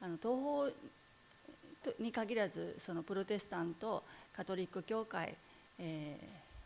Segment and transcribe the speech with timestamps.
[0.00, 0.70] あの東方
[1.98, 4.02] に限らずそのプロテスタント
[4.36, 5.34] カトリック教会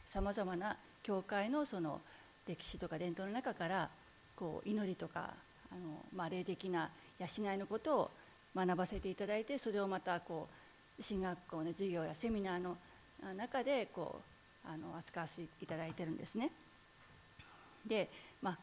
[0.07, 2.01] さまざまな教会のその
[2.47, 3.89] 歴史とか伝統の中から
[4.37, 5.31] こう祈りとか
[5.71, 5.81] あの、
[6.15, 8.11] まあ、霊的な養いのことを
[8.55, 10.49] 学ばせていただいてそれをまたこ
[10.99, 12.77] う進学校の授業やセミナーの
[13.37, 14.21] 中でこ
[14.67, 16.51] うあの扱わせていただいてるんですね。
[17.87, 18.09] で、
[18.41, 18.59] まあ、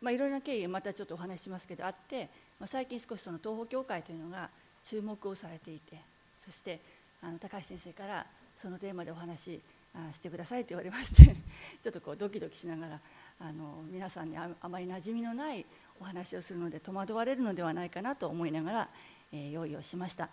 [0.00, 2.28] まあいろいろな経緯またちょっとお話ししますけどあって、
[2.62, 4.48] まあ、最近少しその東方教会というのが
[4.84, 5.96] 注目をされていて
[6.38, 6.78] そして
[7.20, 8.24] あの高橋先生から
[8.56, 9.60] そのテーマでお話し
[10.12, 11.34] してくださいと言われまして
[11.82, 13.00] ちょっとこうドキドキしながら
[13.40, 15.66] あの皆さんにあまり馴染みのない
[15.98, 18.88] お話をするので戸惑われるのではないかなと思いながら、
[19.32, 20.28] えー、用意をしました、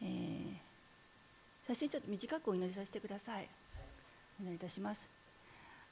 [0.00, 0.54] えー、
[1.66, 3.48] 最初にちょっと短くお祈りさせてください。
[4.38, 5.08] お祈りいたします。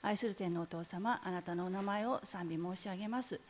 [0.01, 3.41] 愛する天のお父様あなたのお名前を賛美申し上げます。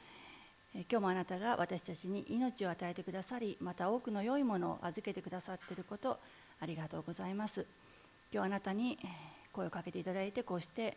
[0.75, 6.19] 今日もあなたが私たちに命を与えてくださりまた多くの良いものを預けてくださっていること
[6.61, 7.67] ありがとうございます。
[8.33, 8.99] 今日あなたに
[9.53, 10.97] 声をかけていただいてこうして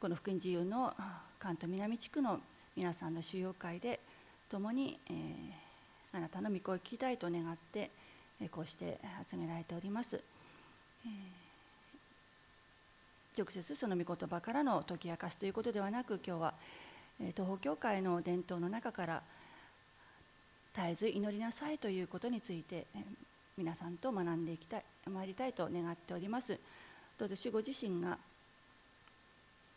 [0.00, 0.92] この福音自由の
[1.38, 2.40] 関東南地区の
[2.76, 4.00] 皆さんの収容会で
[4.50, 7.90] 共に、えー、あなたの御声を聞きたいと願って、
[8.40, 10.22] えこうして集められております、
[11.06, 16.54] えー、直接その御言葉からの解き明かしということではなく今日は、
[17.18, 19.22] 東方教会の伝統の中から
[20.74, 22.86] 絶えず祈りなさいということについて
[23.56, 26.58] 皆さんと学んでいきたい参りたいと願っております。
[27.18, 28.18] どうぞ主ご自身が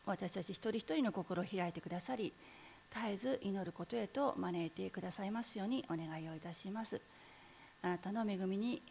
[0.06, 2.34] 私たち一人一人の心を開いてくださり
[2.94, 7.00] 絶えず祈ることへと招いてくださいますようにお願いをいたします。
[7.82, 8.82] あなたの恵みに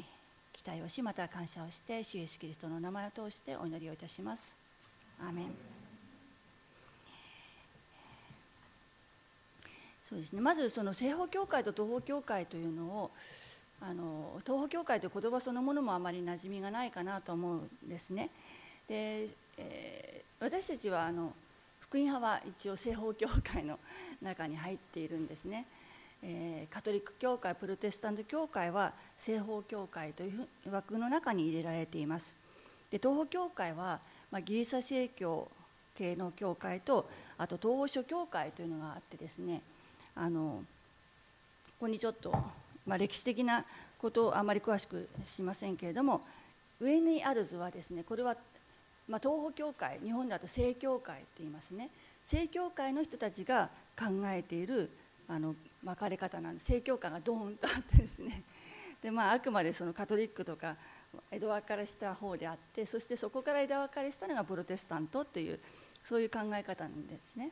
[0.53, 4.55] 期待をしまた感謝をして主イエスキリストの名前を通してお祈りをいたします。
[5.21, 5.78] アメン。
[10.09, 10.41] そうですね。
[10.41, 13.11] まずその西方教会と東方教会というのを
[13.81, 18.31] あの東方教会という言葉そのものもあまり馴染みがないかなと思うんですね。
[18.89, 21.35] で、えー、私たちはあの
[21.81, 23.79] 福音派は一応西方教会の
[24.23, 25.67] 中に入っているんですね、
[26.23, 32.35] えー、カトリック教会プロテスタント教会は西方教会という枠の中に入れられています。
[32.91, 35.49] で東方教会は、まあ、ギリシャ正教
[35.95, 39.61] 系の教会とあと東方諸教会というのがあってですね。
[40.19, 40.63] あの
[41.67, 42.31] ここにちょっと、
[42.87, 43.65] まあ、歴史的な
[43.99, 46.23] ことをあまり詳しくしませんけれども
[46.81, 48.37] 上にある図はですねこれは
[49.09, 51.89] まあ、東方教会日本だと正教会って言いますね。
[52.25, 54.91] 正教会の人たちが考えている
[55.27, 58.43] あの分かれ方なんで正教会がドーンとあってですね。
[59.03, 60.77] で、まあ、あくまでそのカトリックとか
[61.31, 65.59] 江戸分かれした方であってそしてそこから枝分かれしたのがプロテスタントっていう
[66.05, 67.51] そういう考え方なんですね。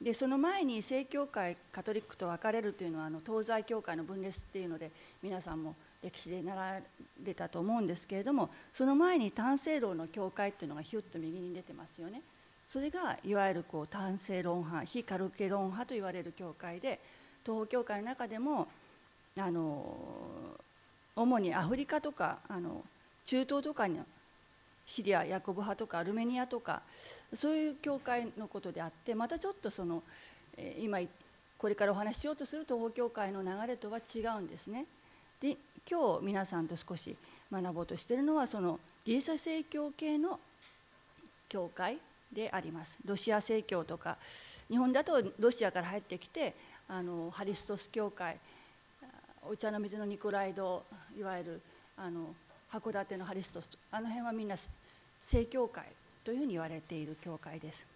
[0.00, 4.90] でその前に正教会カトリックと分かれるというのはあの東西教会の分裂っていうので
[5.22, 6.78] 皆さんも歴史で習わ
[7.24, 12.22] れたと思うんですけれどもその前に単性論の教会っていうのがヒュッと右に出てますよね。
[12.68, 16.98] それがいわゆるこう単性論派非カルケ論派と言われる教会で
[17.44, 18.66] 東方教会の中でも
[19.38, 19.96] あの
[21.14, 22.84] 主にアフリカとかあの
[23.24, 24.00] 中東とかに
[24.86, 26.82] シリアヤコブ派とかアルメニアとか
[27.34, 30.02] そういう教会のことであってまたちょっとその
[30.78, 31.00] 今
[31.58, 34.86] これからお話ししようとする東方教会の流れとは違うんですね。
[35.40, 35.56] で
[35.90, 37.16] 今日皆さんと少し
[37.52, 40.40] 学ぼうとしているのはそのギリシャ正教系の
[41.48, 41.98] 教会
[42.32, 44.16] でありますロシア正教とか
[44.68, 46.54] 日本だとロシアから入ってきて
[46.88, 48.38] あのハリストス教会
[49.48, 50.82] お茶の水のニコライド
[51.16, 51.62] いわゆる
[51.96, 52.34] あの
[52.80, 54.56] 函館のハリストスあの辺はみんな
[55.24, 55.84] 正教会
[56.24, 57.86] というふうに言われている教会です。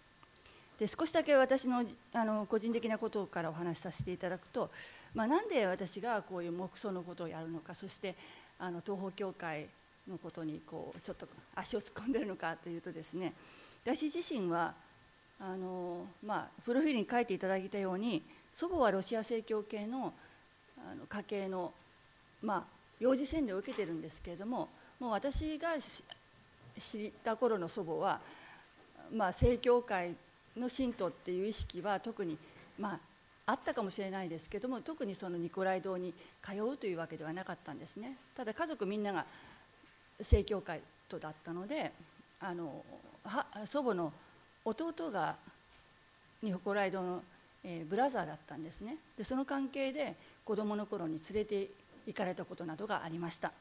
[0.79, 4.71] で少しだけ私のあの個人的なことからお話しさせていただくと
[5.13, 8.15] まあ、なんで私がこういう黙想のことをやるのかそして
[8.59, 9.65] あの東方教会
[10.09, 13.33] のことにこうちょっと足を突っ込んでるのかというとですね
[13.85, 14.73] 私自身は
[15.39, 18.21] あの、まあ、プロフィールに書いていただいたように
[18.55, 20.13] 祖母はロシア正教系の
[20.77, 21.71] あの家系の、
[22.41, 22.63] まあ、
[22.99, 24.67] 幼児洗礼を受けてるんですけれども
[25.01, 25.69] もう私が
[26.79, 28.19] 知った頃の祖母は、
[29.11, 30.15] まあ、正教会
[30.55, 32.37] の信徒っていう意識は特に、
[32.79, 32.99] まあ、
[33.47, 36.13] あったかもしれないですけども特にそのニコライ堂に
[36.43, 38.15] 通うというわけではなかったんですね。
[38.37, 39.25] ただ家族みんなが
[40.21, 41.91] 正教会とだったので
[42.39, 42.85] あの
[43.65, 44.13] 祖母の
[44.63, 45.35] 弟が
[46.43, 47.23] ニコライ堂の、
[47.63, 48.97] えー、ブラザーだったんですね。
[49.17, 50.13] でその関係で
[50.45, 51.69] 子供の頃に連れて
[52.05, 53.51] 行かれたことなどがありました。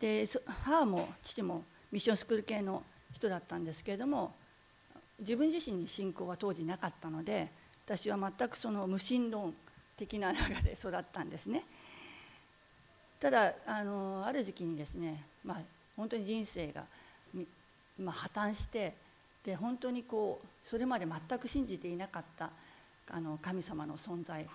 [0.00, 0.26] で
[0.64, 1.62] 母も父も
[1.92, 2.82] ミッションスクール系の
[3.12, 4.32] 人だったんですけれども
[5.18, 7.48] 自分自身に信仰は当時なかったので
[7.84, 9.52] 私は全くその無神論
[9.96, 11.64] 的な中で育ったんですね。
[13.20, 15.60] ただあのある時期にですね、まあ、
[15.94, 16.84] 本当に人生が、
[17.98, 18.94] まあ、破綻して
[19.44, 22.50] で本当にこうそれまで全く信じていなかった
[23.10, 24.46] あの神様の存在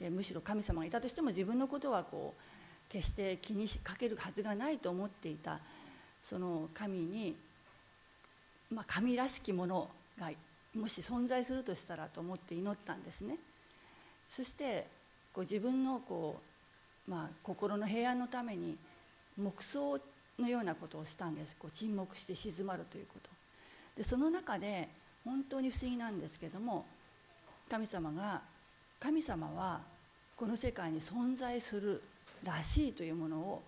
[0.00, 2.42] でむしろ神様がいたとしても自分のことはこう
[2.88, 5.60] 決して気にかけるはずがないと思っていた
[6.22, 7.36] その神に、
[8.72, 9.88] まあ、神らしきもの
[10.18, 10.30] が
[10.74, 13.36] もし存在するとしたらと思って祈ったんですね。
[14.28, 14.86] そして
[15.32, 16.40] こう自分のこ
[17.06, 18.76] う、まあ、心の平安のために
[19.38, 19.98] 黙想
[20.38, 21.56] のようなことをしたんです。
[21.58, 23.30] こう沈黙して静まるということ。
[23.96, 24.88] でその中で
[25.24, 26.86] 本当に不思議なんですけども
[27.68, 28.42] 神様が
[29.00, 29.80] 神様は
[30.36, 32.02] この世界に存在する
[32.44, 33.62] らしいというものを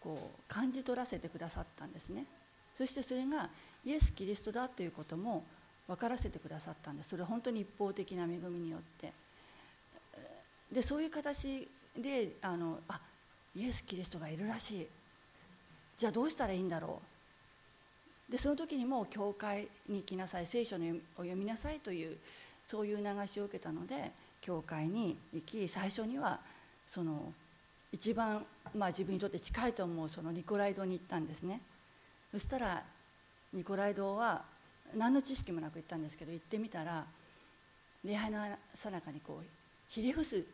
[0.00, 2.26] こう感じ取らせてくださったんですね。
[2.76, 3.48] そしてそれが
[3.84, 5.44] イエス・キリストだということも
[5.86, 7.10] 分からせてくださったんです。
[7.10, 9.12] それは本当に一方的な恵みによって。
[10.72, 13.00] でそういう形であのあ
[13.54, 14.86] イエス・キリストがいるらしい。
[15.96, 17.02] じゃあどうしたらいいんだろ
[18.28, 18.32] う。
[18.32, 20.46] でその時にも教会に行きなさい。
[20.46, 20.78] 聖書を
[21.18, 22.16] 読みなさいという
[22.64, 26.38] そういう流しを受けたので教会に行き最初には
[26.86, 27.32] その
[27.92, 28.44] 一番、
[28.74, 31.60] まあ、自分にとって近いと思うそのニコライ堂に行ったんですね。
[32.32, 32.82] そしたら
[33.52, 34.42] ニコライ堂は
[34.96, 37.04] 何の知識もなく行ったんですけど行ってみたら
[38.04, 39.44] 礼拝のさなかにこう
[39.88, 40.44] ひれ伏す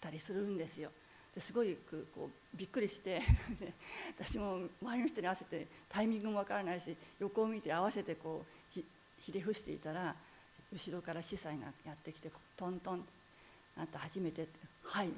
[0.00, 0.90] たりするんですよ。
[1.34, 1.76] ですごい
[2.14, 3.20] こうびっくりして
[4.16, 8.44] 私も周りの人に合わせてタイミングもわからないし横を見て合わせてこ
[8.76, 8.80] う
[9.20, 10.14] ひれ伏していたら
[10.72, 13.04] 後ろから司祭がやってきてトントン
[13.76, 14.46] あんた初めて
[14.84, 15.10] はい。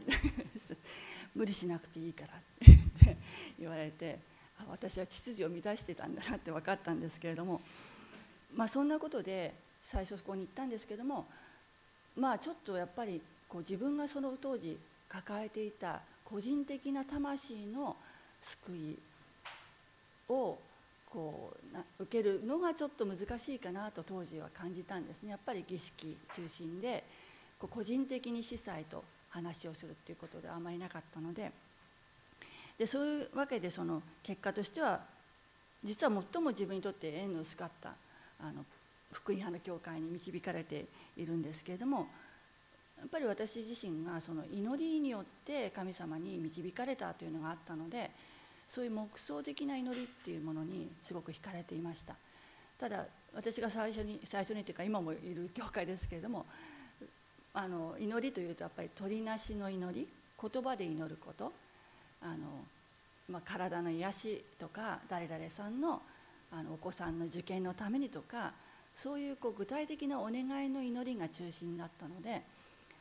[1.34, 2.38] 無理しなくていいからっ
[3.04, 3.16] て
[3.58, 4.18] 言われて
[4.58, 7.60] あ私は秩序を乱してたんだなって分かったんですけれども
[8.54, 11.26] まあそんなことで最初そこに行ったんですけども
[12.16, 17.96] まあちょっとやっぱりこう自分がその当時抱えていた個人的な魂の
[18.40, 18.98] 救い
[20.28, 20.58] を
[21.10, 21.52] こ
[21.98, 25.30] う受けるのがちょっと難しいかなと当時は感じたんですね。
[25.30, 27.04] やっぱり儀式中心で
[27.58, 31.52] 個人的に司祭と話をするっていうことであまりなかったので
[32.78, 35.00] でそういうわけでその結果としては
[35.82, 37.94] 実は最も自分にとって縁の薄かった
[38.40, 38.64] あの
[39.12, 40.84] 福音派の教会に導かれて
[41.16, 42.08] いるんですけれども
[42.98, 48.10] やっぱり私自身がその祈りによって神様に導かれたというのがあったので
[48.68, 52.16] そういう黙想的な祈りっていうものにすごく惹かれていました。
[52.78, 56.46] ただ私が最初に最初にというか今もいる教会ですけれども
[57.56, 60.06] あの祈りというとやっぱり鳥なしの祈り
[60.40, 61.52] 言葉で祈ること。
[62.22, 62.36] あの、
[63.30, 66.02] まあ、体の癒しとか誰々さんの
[66.52, 68.52] あのお子さんの受験のためにとか
[68.94, 72.40] そういうこう具体的なお願いの祈りが中心だったので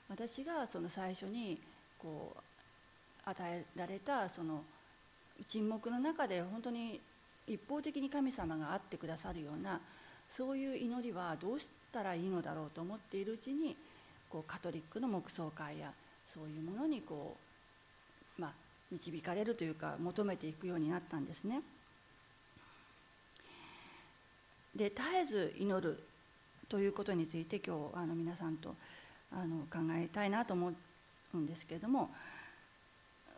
[0.10, 1.60] 私がその最初に
[2.00, 4.64] こう与えられたその
[5.48, 7.00] 沈黙の中で本当に
[7.48, 9.80] 一方的に神様があってくださるような
[10.30, 13.76] そういう祈りはどうしたらいいのだろうと思っているうちに
[14.30, 15.92] こうカトリックの黙想会や
[16.28, 17.38] そういうものにこ
[18.38, 18.52] う、まあ、
[18.92, 21.62] 導かれるというか求めていくようになったんですね。
[24.76, 26.04] で絶えず祈る
[26.68, 28.76] ということについて今日あの皆さんと
[29.32, 30.74] あの考えたいなと思
[31.34, 32.10] うんですけれども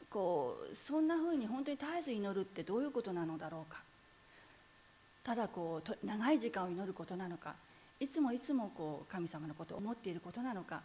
[0.10, 3.80] こうそんなふうに本当に絶えず祈るってどういうことなのだろうか
[5.24, 7.56] ただこう長い時間を祈ることなのか
[8.00, 10.82] いつもいつもこう神様のことを思っていることなのか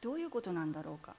[0.00, 1.14] どういうことなんだろうか。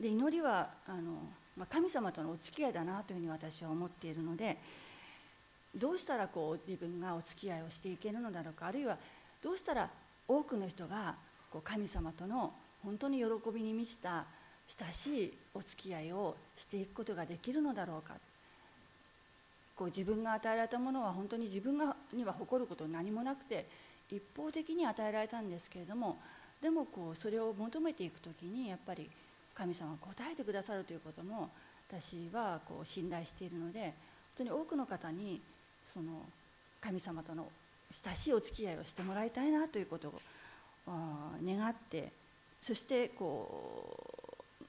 [0.00, 1.12] で祈りはあの、
[1.56, 4.58] まあ、神様とのお付き合いだなというふうに私は思っているので
[5.74, 8.98] どうしたらこう自分がお付き合いをしていけるのだろうかあるいは
[9.40, 9.88] どうしたら
[10.26, 11.14] 多くの人が
[11.50, 12.52] こう神様との
[12.82, 14.24] 本当に喜びに満ちた
[14.66, 18.14] 親しいお付き合いをしていくことができるのだろうか。
[19.76, 23.66] こう自分が与えられたものは本当に自分がには誇ること何もなくて
[24.10, 26.18] 一方的に与えられたんですけれども
[26.62, 29.10] でもこうそれを求めていく時にやっぱり
[29.54, 31.50] 神様が答えてくださるということも
[31.88, 33.92] 私はこう信頼しているので本
[34.38, 35.40] 当に多くの方に
[35.92, 36.22] その
[36.80, 37.48] 神様との
[38.04, 40.12] 親しいお付き合いをしてもらいたいなということを
[41.44, 42.12] 願って
[42.60, 44.64] そしてこう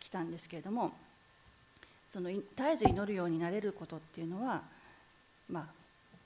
[0.00, 0.92] 来たんですけれども
[2.16, 4.62] その絶えず祈るようになれることっていうのは
[5.50, 5.64] まあ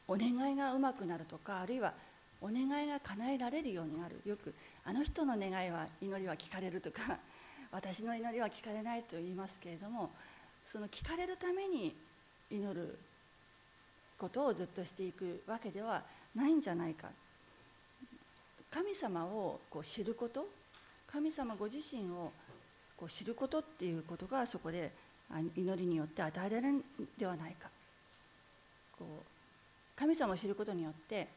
[0.07, 1.93] お願いがうまくなるとかあるいは
[2.41, 4.21] お願いが叶えられるようになる。
[4.25, 4.55] よく
[4.85, 7.19] あの人の願いは祈りは聞かれるとか
[7.73, 10.13] 私の祈りは聞かれないと言いますけれども
[10.65, 11.93] その聞かれるために
[12.53, 12.97] 祈る
[14.17, 16.05] ことをずっとしていくわけでは
[16.37, 17.09] ないんじゃないか。
[18.71, 20.47] 神様をこう知ること
[21.09, 22.31] 神様ご自身を
[22.97, 25.10] こう知ることっていうことがそこで
[25.57, 26.85] 祈りによって与えられるん
[27.19, 27.69] ではないか。
[28.99, 29.25] こう
[29.97, 31.29] 神様を知ることによって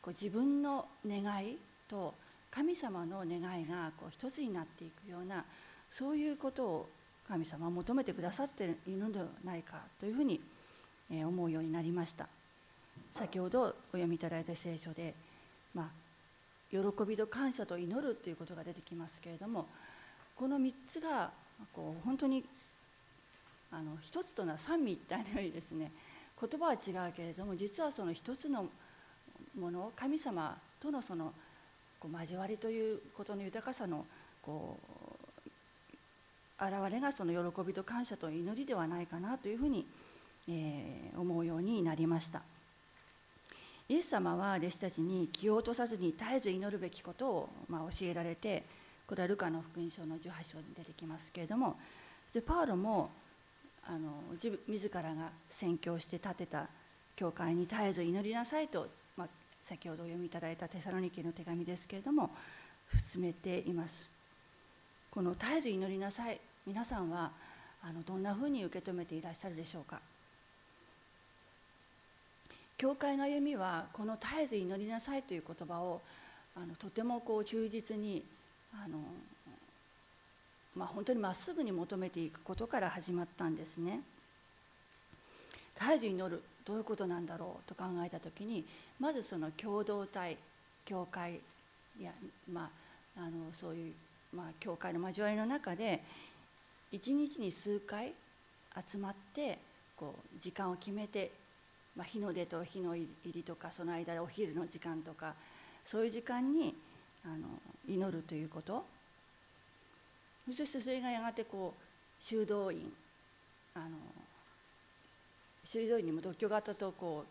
[0.00, 2.14] こう自分の願いと
[2.50, 5.44] 神様の願いがこう一つになっていくような
[5.90, 6.88] そういうことを
[7.28, 10.40] 神様は求めてくださっているのではないかというふうに
[11.10, 12.28] 思うようになりました。
[13.14, 15.14] 先ほどお読みいただいた聖書で、
[15.74, 15.86] まあ、
[16.70, 19.66] 喜びと感謝と祈るということが出てきますけれども
[20.34, 21.30] この3つが
[21.72, 22.44] こう本当に
[23.76, 25.90] あの一つとのは三位一体のようにですね
[26.40, 26.76] 言葉は違
[27.08, 28.68] うけれども実はその一つの
[29.58, 31.32] もの神様とのその
[31.98, 34.06] こう交わりということの豊かさの
[34.42, 39.86] こう現れがその喜びと感謝と祈りではないかなというふうに、
[40.48, 42.42] えー、思うようになりました。
[43.88, 48.62] イエス様は弟子たちに気を落とさずに絶えず祈るべきことをまあ教えられて
[49.06, 51.76] これはルカの福音書の18章に出てきますけれども
[52.32, 53.10] でパウロも
[54.34, 56.68] 自自らが宣教して建てた
[57.16, 59.28] 教会に絶えず祈りなさいと、まあ、
[59.62, 62.30] 先ほどお読みいただいたテサロニケの手紙ですけれども
[63.12, 64.08] 進めています。
[65.10, 66.40] この絶えず祈りなさい。
[66.66, 67.30] 皆さんは
[67.82, 70.00] あのどんなふうに受け止めていらっしゃるでしょうか。
[72.76, 76.02] 教会の歩みはこの絶えず祈りなさいという言葉を
[76.56, 78.24] あのとてもこう忠実に
[78.72, 78.98] あの
[80.74, 84.00] まあ、本当にまっすぐに求めていくことから始まったんですね。
[85.78, 86.42] 絶えず祈る。
[86.64, 88.64] どういうことなんだろうと考えた時に
[88.98, 90.36] まずその共同体
[90.86, 91.40] 教会
[92.00, 92.10] や、
[92.50, 92.70] ま
[93.18, 93.92] あ、あのそういう、
[94.32, 96.02] まあ、教会の交わりの中で
[96.90, 98.12] 一日に数回
[98.90, 99.58] 集まって
[99.96, 101.30] こう時間を決めて、
[101.96, 105.34] まあ、日の出と日の入りとかその間お昼の時間とか
[105.84, 106.74] そういう時間に
[107.24, 107.46] あの
[107.86, 108.84] 祈るということ。
[110.46, 112.92] そしてそれがやがてこう修道院
[113.74, 113.96] あの
[115.74, 117.28] 修道院にも独居型とこう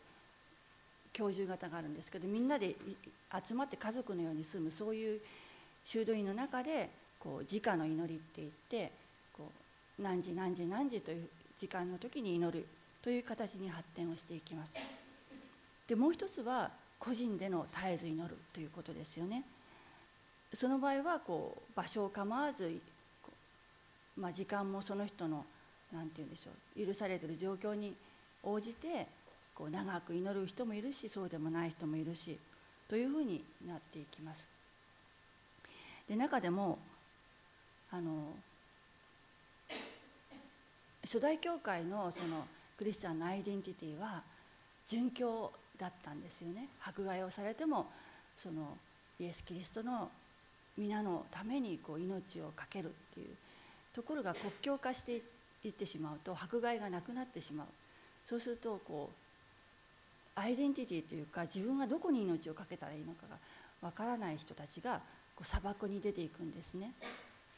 [1.13, 2.75] 教授型があるんですけどみんなで
[3.47, 5.21] 集まって家族のように住むそういう
[5.85, 8.91] 修道院の中でこう直の祈りって言って
[9.31, 9.49] こ
[9.99, 12.65] う何時何時何時という時間の時に祈る
[13.01, 14.73] という形に発展をしていきます。
[15.87, 19.43] でもう一つは個人での絶えず祈るということですよね。
[20.53, 22.79] その場合はこう場所を構わず
[24.15, 25.43] まあ、時間もその人の
[25.91, 27.95] 何て言うんでしょう許されてる状況に
[28.43, 29.07] 応じて
[29.55, 32.37] こう長く祈る人もいるしそうでもない人もいるし
[32.87, 34.45] というふうになっていきます。
[36.07, 36.79] で中でも
[37.91, 38.33] あの
[41.03, 42.45] 初代教会のその
[42.77, 44.23] クリスチャンのアイデンティティは
[44.87, 47.87] 殉教だったんですよね迫害をされても
[48.37, 48.77] その
[49.19, 50.09] イエス・キリストの
[50.77, 53.27] 皆のためにこう命を懸けるっていう
[53.93, 55.21] ところが国境化して
[55.63, 57.67] いってしまうと迫害がなくなってしまう
[58.25, 59.23] そうするとこう
[60.39, 63.37] アイデンティティというか自分がどこに命を懸けたらいいのかが
[63.81, 65.01] わからない人たちが
[65.35, 66.93] こう砂漠に出ていくんですね。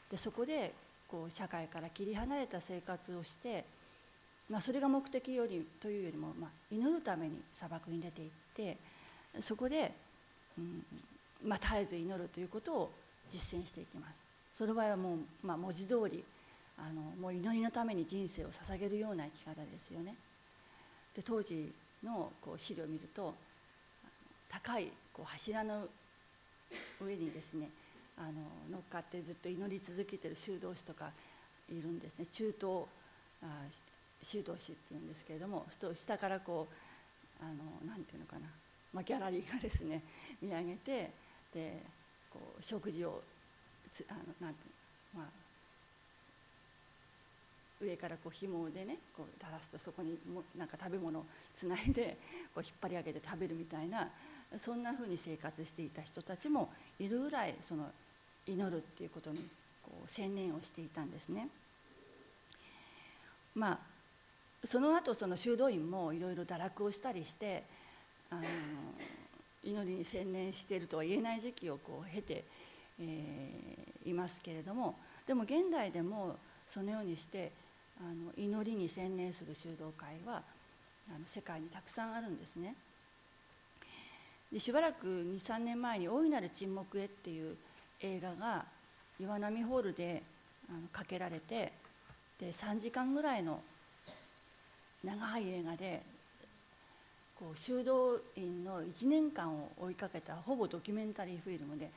[0.10, 0.74] でそこで
[1.07, 3.63] こう社会から切り離れた生活をして、
[4.50, 8.77] まあ、それが目的よりというよりも、まあ、祈るために砂漠に出ていって
[9.39, 9.91] そこで、
[10.57, 10.84] うん
[11.43, 12.91] まあ、絶えず祈るということを
[13.29, 14.25] 実践していきます。
[14.57, 16.24] その場合はもう、まあ、文字通り
[16.77, 20.15] あのもう祈りのために人生を捧げるような生き方ですよね。
[21.15, 21.72] で当時
[22.03, 23.34] のこう資料を見ると
[24.50, 25.88] 高いこう柱の
[27.03, 27.69] 上にですね
[28.17, 28.34] あの
[28.72, 31.12] 乗っかってずっと祈り続けてる修道士とか
[31.69, 32.25] いるんですね。
[32.27, 32.84] 中東
[33.43, 33.48] あ
[34.22, 36.67] 修道士っていうんですけれども下からこ
[37.41, 38.48] うあのなんていうのかな、
[38.93, 40.01] まあ、ギャラリーがですね
[40.41, 41.12] 見上げて
[41.53, 41.81] で
[42.31, 43.22] こう食事を
[44.10, 44.60] あのなんて
[45.15, 45.45] まあ
[47.82, 52.17] 上からこう紐でねこう垂らすとそこにもなんか食べ物をつないで
[52.53, 54.10] こう引っ張り上げて食べるみたいな
[54.58, 57.91] そんなふうに生活していた人たちもいるぐらいその
[58.46, 59.50] 祈るっていうことに
[59.84, 61.50] こう専念をしていたんですね。
[63.53, 67.63] まあその後その修道院もいろいろ堕落をしたりして
[68.29, 68.44] あの
[69.63, 72.44] 祈りに専念しているとは言えない時期をこう経て
[73.00, 74.96] えー、いますけれども
[75.27, 77.51] でも現代でもそのようにして
[78.00, 80.44] あの祈りに専念する修道会は
[81.10, 82.75] あの世界にたくさんあるんですね。
[84.52, 87.58] でしばらく23年前に「大いなる沈黙へ」っていう
[88.02, 88.66] 映画が
[89.20, 90.24] 岩波ホールで
[90.70, 91.74] あのかけられて
[92.40, 93.62] で3時間ぐらいの
[95.04, 96.02] 長い映画で
[97.40, 101.92] こう修道院の1年間を追いかけたほぼドキュメンタリーフィルムで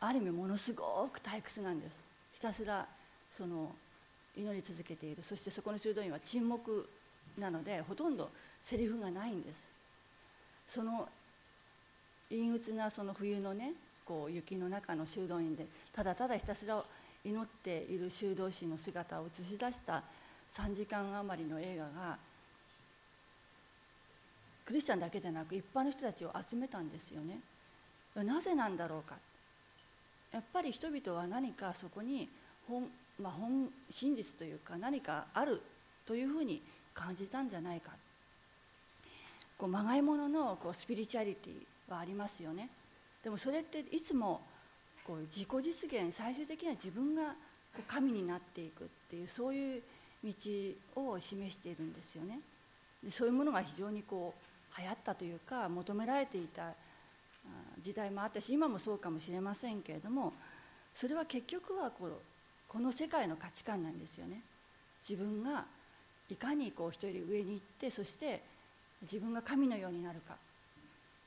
[0.00, 1.98] ある意味ものすごく退屈なんです
[2.34, 2.86] ひたすら
[3.30, 3.74] その
[4.38, 5.22] 祈り続けている。
[5.22, 6.88] そしてそこの修道院は沈黙
[7.38, 8.30] なのでほとんど
[8.62, 9.68] セリフがないんです。
[10.66, 11.08] その
[12.30, 13.72] 陰鬱なその冬のね
[14.04, 16.82] こう雪の中の修道院でただただひたすら
[17.24, 20.02] 祈っている修道士の姿を映し出した
[20.52, 22.16] 3時間余りの映画が
[24.64, 27.40] クリスチャンだけでなく一般の人たちを集めたんですよね。
[28.14, 29.16] なぜなんだろうか。
[30.32, 32.28] やっぱり人々は何かそこに
[32.68, 32.86] 本,、
[33.20, 35.60] まあ、本真実というか何かある
[36.06, 36.62] というふうに
[36.94, 37.92] 感じたんじゃないか。
[39.56, 42.70] こうまがいもののこうスピリチュアリティはありますよね。
[43.24, 44.40] でもそれっていつも
[45.04, 47.34] こう自己実現最終的には自分が
[47.74, 49.82] こう神になっていくっていうそういう
[50.24, 50.32] 道
[50.96, 52.40] を示しているんですよね。
[53.02, 56.72] でそういうものが非常にこう流行ったというか求められていた
[57.82, 60.32] 時代もあったし今もそうかもしれませんけれども
[60.94, 62.14] それは結局はこの
[62.68, 64.42] この世界の価値観なんですよね。
[65.08, 65.64] 自分が
[66.30, 68.42] いかにこう人より上に行ってそして
[69.02, 70.34] 自分が神のようになるか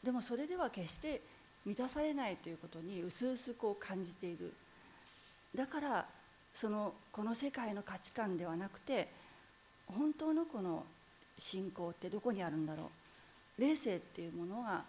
[0.03, 1.21] でもそれでは決して
[1.65, 4.53] 満たされないということにうすうすこう感じている
[5.55, 6.05] だから
[6.53, 9.09] そのこの世界の価値観ではなくて
[9.87, 10.83] 本当のこの
[11.37, 12.91] 信仰ってどこにあるんだろ
[13.57, 14.83] う霊性っていうものは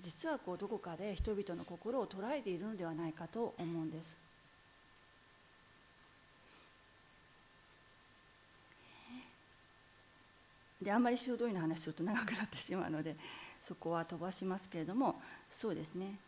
[0.00, 4.23] 実はこうどこかで人々の心を捉えているのではないかと思うんです。
[10.84, 13.16] であんまり修道院の話すると長くなってしまうので
[13.62, 15.16] そこは飛ばしますけれども
[15.50, 16.18] そうですね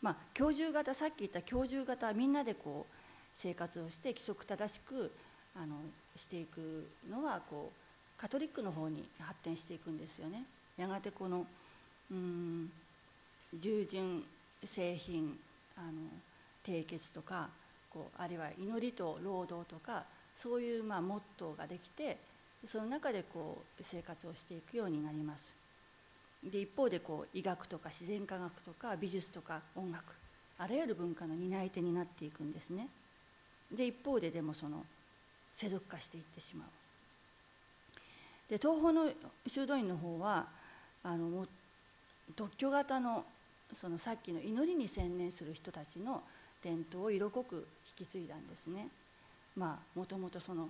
[0.00, 2.94] まあ居住型さっき言った居住型はみんなでこう
[3.36, 5.12] 生活をして規則正しく
[5.54, 5.76] あの
[6.16, 10.42] していくのはこうカトリックの方に発展していくんですよね。
[10.76, 11.46] やがてこの
[12.10, 12.70] うん
[13.54, 14.24] 従順
[14.64, 15.38] 製品
[15.76, 15.92] あの
[16.66, 17.48] 締結とか
[17.90, 20.04] こうあるいは祈りと労働とか
[20.36, 22.16] そういうまあモットーができて
[22.66, 25.54] その中でこう生活をしていくようになります。
[26.42, 30.04] で一方でこう医学とか自然科学とか美術とか音楽
[30.58, 32.88] あらゆる文化の担い手になっていくんですね。
[33.70, 34.84] で一方ででもその
[35.54, 36.68] 世俗化していってしまう。
[38.50, 39.10] で東方の
[39.46, 40.46] 修道院の方は
[41.02, 41.48] あのもう
[42.34, 43.24] 独居型の
[43.74, 46.22] そのさっきの祈りに専念する人たちの
[46.62, 47.66] 伝統を色濃く
[47.98, 48.88] 引き継いだんですね。
[49.56, 50.68] まあもともとその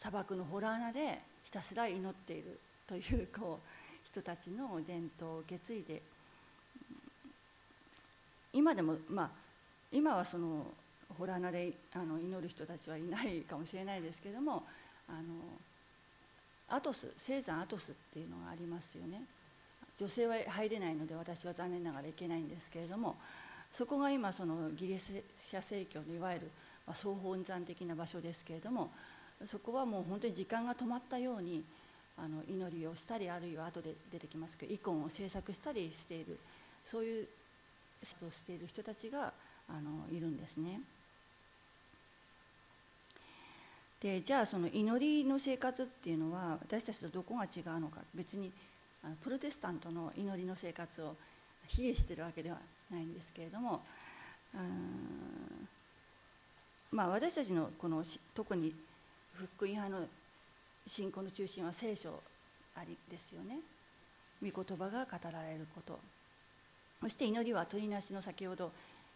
[0.00, 2.58] 砂漠のホラー穴でひたすら祈っている
[2.88, 6.02] というこう人たちの伝統を受け継いで
[8.52, 9.30] 今でもまあ
[9.92, 10.66] 今はその
[11.18, 14.64] ホラー穴であの祈る人たちはいないかもしれないですけども
[15.06, 15.18] あの
[16.70, 19.22] アトス聖山アトスっていうのがありますよね。
[19.98, 23.16] 女性は入れないので私は残念ながら行けないんですけれども
[23.70, 26.50] そこが今そのギリシャ正教のいわゆる、
[26.86, 28.90] まあ、総本山的な場所ですけれども
[29.44, 31.64] そこはもう本当に時間が止まったように
[32.18, 36.38] あの祈りをしたりあるいは後で出てきますけどイコンを制作したりしている
[36.84, 37.26] そういう
[38.02, 39.32] 施設をしている人たちが
[39.68, 40.80] あのいるんですね。
[44.00, 48.50] でじゃあその祈りの生活っていうのは私たちとどこが違うのか別に
[49.04, 51.16] あのプロテスタントの祈りの生活を
[51.68, 52.56] 卑下してるわけでは
[52.90, 53.82] ないんですけれども
[56.90, 58.02] まあ私たちのこの
[58.34, 58.74] 特に
[59.40, 60.06] 福音派の
[60.86, 62.20] 信仰の中心は聖書
[62.76, 63.58] ありですよね。
[64.42, 65.98] 御言葉が語られること。
[67.00, 68.72] そして祈りは鳥なしの先ほど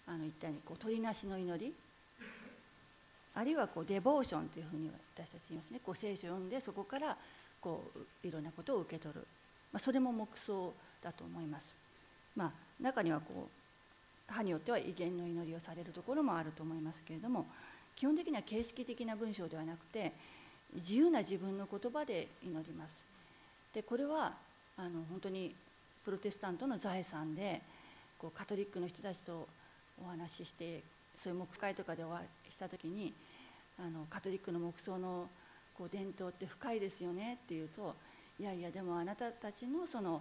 [0.06, 1.74] あの言ったようにこう鳥なしの祈り。
[3.36, 5.80] あるいはこうデボーションというふうに私たち言いますね。
[5.84, 7.16] こう聖書を読んでそこから
[7.60, 7.90] こ
[8.22, 9.26] ういろんなことを受け取る。
[9.72, 11.76] まあ、それも黙想だと思います。
[12.36, 13.64] まあ、中にはこう
[14.28, 17.46] 派によっては威厳の祈りをされるところもあると思いますけれども
[18.04, 20.12] 基本的には形式的な文章ではなくて
[20.74, 23.02] 自由な自分の言葉で祈ります。
[23.72, 24.34] でこれは
[24.76, 25.54] あの本当に
[26.04, 27.62] プロテスタントの財産で
[28.18, 29.48] こうカトリックの人たちと
[30.04, 30.82] お話しして
[31.16, 33.14] そういう黙会とかでお会いした時に
[33.82, 35.26] あのカトリックの黙想の
[35.72, 37.94] こう伝統って深いですよねっていうと
[38.38, 40.20] いやいやでもあなたたちのその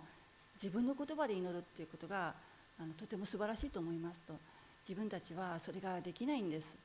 [0.56, 2.34] 自分の言葉で祈るっていうことが
[2.80, 4.36] あのとても素晴らしいと思いますと
[4.88, 6.78] 自分たちはそれができないんです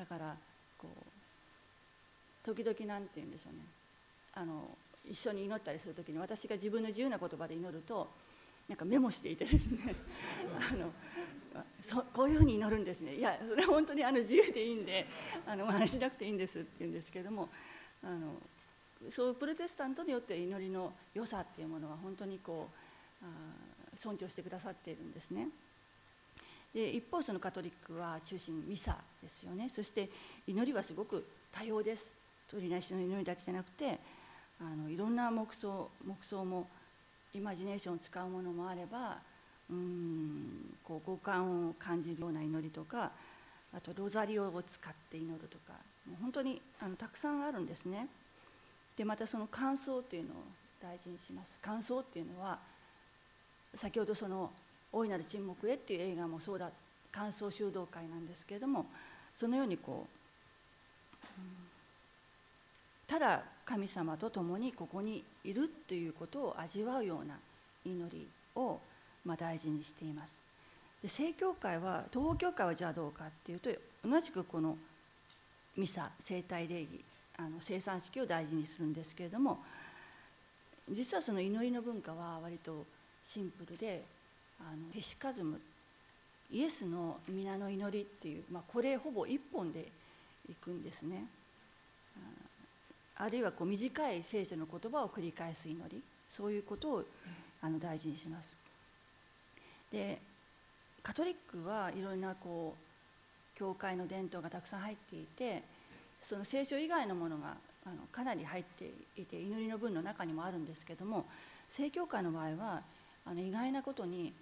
[0.00, 0.34] だから
[0.78, 3.60] こう時々何て言うんでしょうね。
[4.32, 4.66] あの
[5.10, 8.08] 一緒に祈ったりする時に私が自分の自由な言葉で祈ると
[8.66, 9.94] なんかメモしていてですね。
[10.72, 10.90] あの
[11.82, 13.16] そこういうふうに祈るんですね。
[13.16, 15.06] いやそれは本当にあの自由でいいんで
[15.46, 17.50] あのお話しなくていいんですって言うんですけども
[18.02, 18.40] あの
[19.10, 22.70] そういうプロテスタントによって祈りの良さっていうものは本当にこ
[23.22, 23.28] うあ
[23.96, 25.48] 尊重してくださっているんですね。
[26.74, 30.08] で一方そのカトリックは中心ミサですよねそして
[30.46, 32.12] 祈りはすごく多様です
[32.48, 33.98] 鳥なしの祈りだけじゃなくて
[34.60, 36.68] あのいろんな黙想黙想も
[37.32, 39.18] イマジネーションを使うものもあれば
[39.70, 43.10] うんこう五感を感じるような祈りとか
[43.72, 45.74] あとロザリオを使って祈るとか
[46.08, 48.08] もう本当にあのたくさんあるんですね。
[48.96, 50.34] でまたその感想っていうのを
[50.82, 51.58] 大事にします。
[51.60, 52.58] 感想っていうのは
[53.74, 54.50] 先ほどその
[54.92, 56.70] 「大いなる沈黙へ」っていう映画もそうだ
[57.12, 58.86] 感想修道会なんですけれども
[59.34, 60.06] そのようにこ
[61.22, 61.46] う、うん、
[63.06, 67.38] ただ神様と共にここにいるということを味わうような
[67.84, 68.78] 祈りを
[69.24, 70.38] まあ大事にしています。
[71.02, 73.70] で正教会は東方教会はじゃあどうかっていうと
[74.04, 74.76] 同じくこの
[75.76, 77.04] ミサ生体礼儀
[77.38, 79.60] あの生産式を大事にするんですけれども
[80.90, 82.84] 実はその祈りの文化は割と
[83.24, 84.04] シンプルで
[84.60, 85.60] あのヘシカズム
[86.52, 89.86] イエスの皆の祈りっていう、まあ、これほぼ一本で
[90.50, 91.26] いくんですね。
[93.16, 97.04] あるいはこう短い聖書の言葉を繰り返す祈りそういうことを
[97.60, 98.56] あの大事にします。
[99.92, 100.18] で
[101.02, 105.62] カトリックはいろんなこう教会の伝統がたくさん入っていて
[106.22, 111.26] その聖書以外のものがあのかなり入っていて祈りの文の中にもあるんですけども
[111.68, 112.82] 正教会の場合は
[113.26, 114.32] あの意外なことに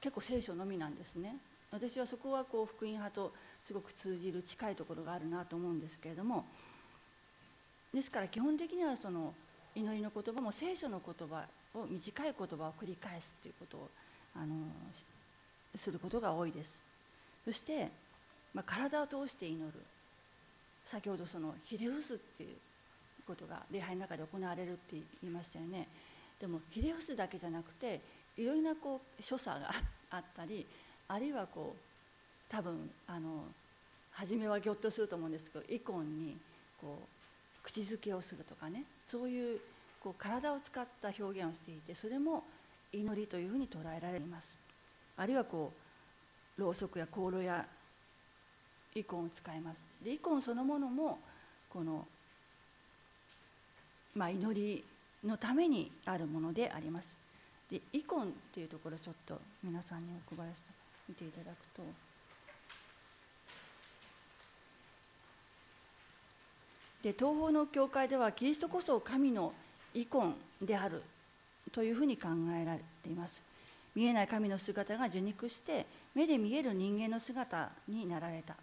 [0.00, 1.36] 結構聖書のみなんですね。
[1.70, 3.32] 私はそこはこう福音派と
[3.64, 6.46] すごく通じる近いところがあるなと思うんですけれども。
[7.92, 9.34] ですから基本的にはその
[9.74, 13.90] 祈りの言葉も聖書の言葉を短い言葉を繰り返すということを
[14.34, 14.54] あの
[15.76, 16.74] することが多いです。
[17.44, 17.90] そして、
[18.54, 19.72] まあ、体を通して祈る。
[20.84, 22.56] 先ほどそのひれ伏すっていう
[23.26, 25.88] ことが礼拝の中で行われるって言いましたよね。
[26.40, 28.00] でもひれ伏すだけじゃなくて
[28.36, 29.70] いろいろなこう所作が
[30.10, 30.66] あったり
[31.08, 33.44] あるいはこう多分あの
[34.12, 36.36] 初めはぎょっとすると思うんですけどイコンに
[36.80, 39.60] こう口づけをするとかねそういう
[40.00, 42.44] こう体を使った表現をしていてそれも
[42.92, 44.56] 祈りというふうに捉えられます。
[45.16, 45.72] あるいはこ
[46.58, 47.66] うろうそくや香炉や
[48.94, 49.82] イコンを使います。
[50.02, 51.18] でイコンそのものも
[51.68, 52.06] この、
[54.14, 54.84] まあ、祈り
[55.24, 57.25] のためにあるものであります。
[57.70, 60.70] でイコンっていうところちょっと皆さんにお配りして
[61.08, 61.82] 見ていただくと。
[67.02, 69.52] で東方の教会ではキリストこそ神の
[69.94, 71.02] イコンである
[71.72, 72.28] というふうに考
[72.60, 73.42] えられています。
[73.94, 78.54] 見えない神の姿が受肉して目で見える人間の姿になられた。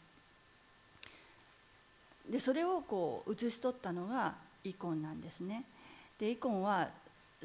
[2.29, 5.63] でそれをこう写し取ったのがイコンなんですね。
[6.19, 6.89] でイコンは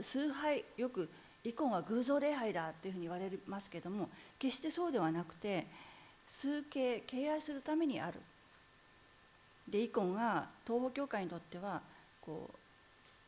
[0.00, 1.08] 崇拝よく
[1.44, 5.66] イコンは偶像礼拝だっていうふうに言われますけども決してそうではなくて
[6.27, 8.20] 崇敬敬愛するためにある。
[9.68, 11.83] でイコンが東方教会にとっては
[12.22, 12.51] こ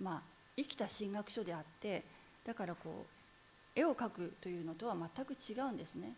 [0.01, 0.23] うまあ
[0.57, 2.03] 生きた神学書であって
[2.44, 3.07] だからこ
[3.77, 6.12] う絵を描くというのとは全く違うんですね。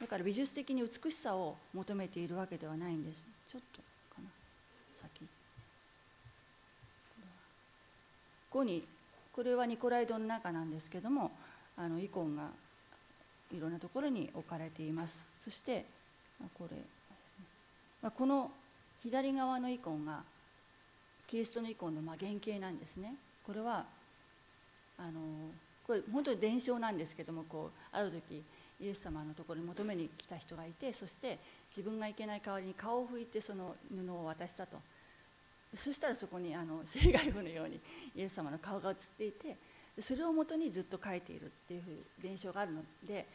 [0.00, 3.22] だから美術的に美しさを求めているわけではないんです。
[3.50, 3.80] ちょっと
[4.14, 4.28] かな。
[5.00, 5.24] 先。
[5.24, 5.28] こ
[8.50, 8.86] こに
[9.36, 11.30] これはニコライドの中なんですけども
[11.76, 12.48] あのイコンが
[13.54, 15.20] いろんなところに置かれています。
[15.44, 15.84] そして
[16.58, 16.78] これ、
[18.02, 18.50] ま、この
[19.02, 20.22] 左側のイコンが
[21.28, 23.14] キリストのイコンのま原型なんですね。
[23.46, 23.84] これは
[24.98, 25.20] あの
[25.86, 28.42] これ本当に伝承なんですけどもこうある時
[28.80, 31.38] イエス様のところに求めに来た人がいてそして
[31.70, 34.78] 自分が行けない代わりに顔を拭いてその布を渡したと。
[35.74, 37.80] そしたらそこにあの 聖外部のように
[38.14, 39.56] イエス様の顔が映っていて
[40.00, 41.82] それをもとにずっと描いているっていう
[42.22, 43.26] 伝承があるので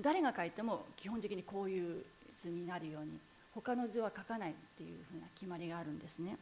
[0.00, 2.04] 誰が描いても基本的にこういう
[2.36, 3.18] 図になるように
[3.54, 6.36] 他の図は描かないっていうふうな決まりがあるんですね。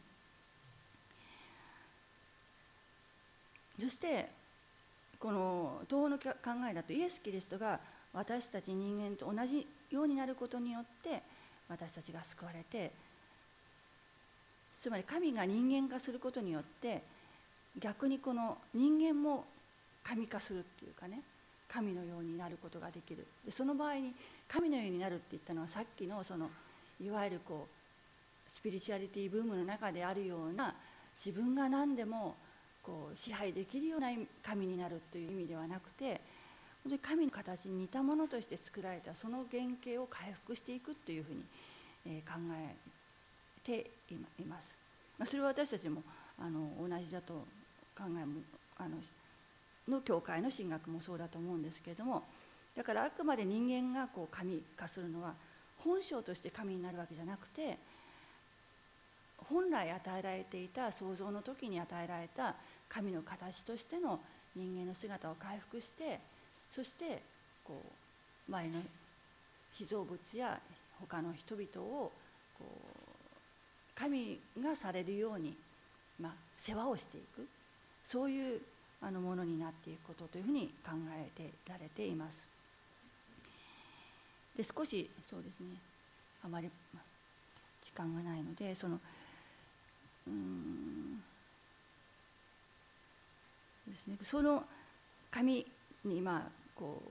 [3.79, 4.29] そして
[5.19, 7.79] この東方の考えだとイエス・キリストが
[8.13, 11.21] 私たち人間と同じようになることによって
[11.69, 12.91] 私たちが救われて
[14.79, 17.01] つまり神が人間化することによって
[17.79, 19.45] 逆にこの人間も
[20.03, 21.21] 神化するっていうかね
[21.67, 23.25] 神のようになることができる。
[23.45, 24.13] でその場合に
[24.47, 26.49] 神のようになるって言ったのはさっきのその
[27.03, 30.73] いわゆるこうスピリチュアリティブームの中であるような
[31.13, 32.35] 自分が何でも
[32.81, 34.07] こう支配できるような
[34.41, 36.21] 神になるという意味ではなくて
[36.83, 41.33] 本当に神の形に似たものとして作られたその原型を回復していくというふう
[42.09, 42.75] に考え
[43.67, 43.91] て
[44.39, 44.73] います。
[45.17, 46.03] まあ、それは私たちも
[46.39, 47.33] あの同じだと
[47.97, 48.41] 考えも
[48.77, 48.97] あの
[49.89, 52.23] の教会の神学もそうだと思うんですけれども
[52.75, 55.33] だからあくまで人間がこう神化するのは
[55.79, 57.77] 本性として神になるわけじゃなくて
[59.49, 62.55] 本来与えられていた創造の時に与えられた
[62.89, 64.19] 神の形としての
[64.55, 66.19] 人間の姿を回復して
[66.69, 67.21] そして
[67.63, 67.81] こ
[68.49, 68.81] う周りの
[69.73, 70.59] 被造物や
[70.99, 72.11] 他の人々を
[72.57, 72.96] こう
[73.99, 75.55] 神がされるように、
[76.19, 77.47] まあ、世話をしていく。
[78.03, 78.61] そういう
[79.01, 82.47] あのものになっていくことというふうに考えてられています。
[84.55, 85.75] で少しそうですね。
[86.43, 86.69] あまり
[87.83, 88.97] 時間がないのでその
[90.27, 91.17] うん。
[93.87, 94.17] ですね。
[94.23, 94.63] その
[95.29, 95.65] 神
[96.05, 97.01] にまあこ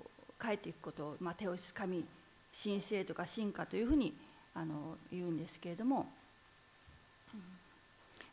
[0.41, 2.05] う書いていくことを、まあ、手をし神
[2.63, 4.15] 神聖とか進化というふうに
[4.55, 6.07] あの言うんですけれども、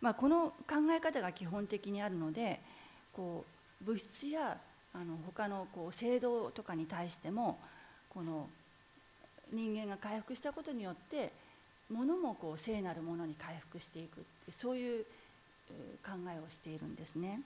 [0.04, 2.60] まあ、この考え方が基本的にあるので
[3.14, 3.46] こ
[3.82, 4.58] う物質や
[4.94, 7.58] あの他のこう制度とかに対しても
[8.10, 8.50] この
[9.54, 11.32] 人間が回復したことによって
[11.90, 15.06] 物もこう聖なるものに回復していくそういう
[16.06, 17.40] 考えをしているんですね。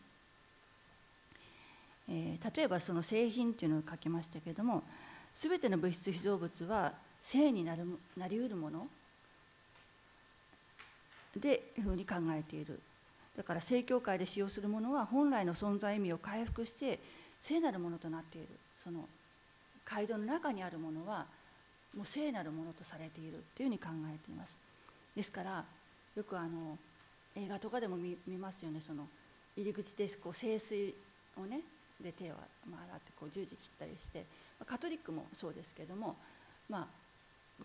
[2.09, 4.81] えー、例えばその製品っていうのを書きましたけれども
[5.35, 8.87] 全ての物質被造物は性になるなりうるもの
[11.39, 12.79] でいうふうに考えている。
[13.35, 16.99] だから正教会で使用するものは本来の存在意味を回復して
[17.41, 18.47] 聖なるものとなっている。
[18.83, 19.07] その
[19.85, 21.25] 街道の中にあるものは
[21.95, 23.43] もう聖なるものとされている。
[23.55, 24.55] というふうに考えています。
[25.15, 25.63] ですから
[26.15, 26.77] よくあの
[27.35, 28.81] 映画とかでも見ますよね。
[28.81, 29.07] その
[29.55, 30.93] 入り口でこう聖水
[31.35, 31.61] をね
[31.99, 32.37] で手を洗
[32.95, 34.25] ってこう十字切ったりして
[34.65, 36.15] カトリックもそうですけども
[36.69, 36.87] まあ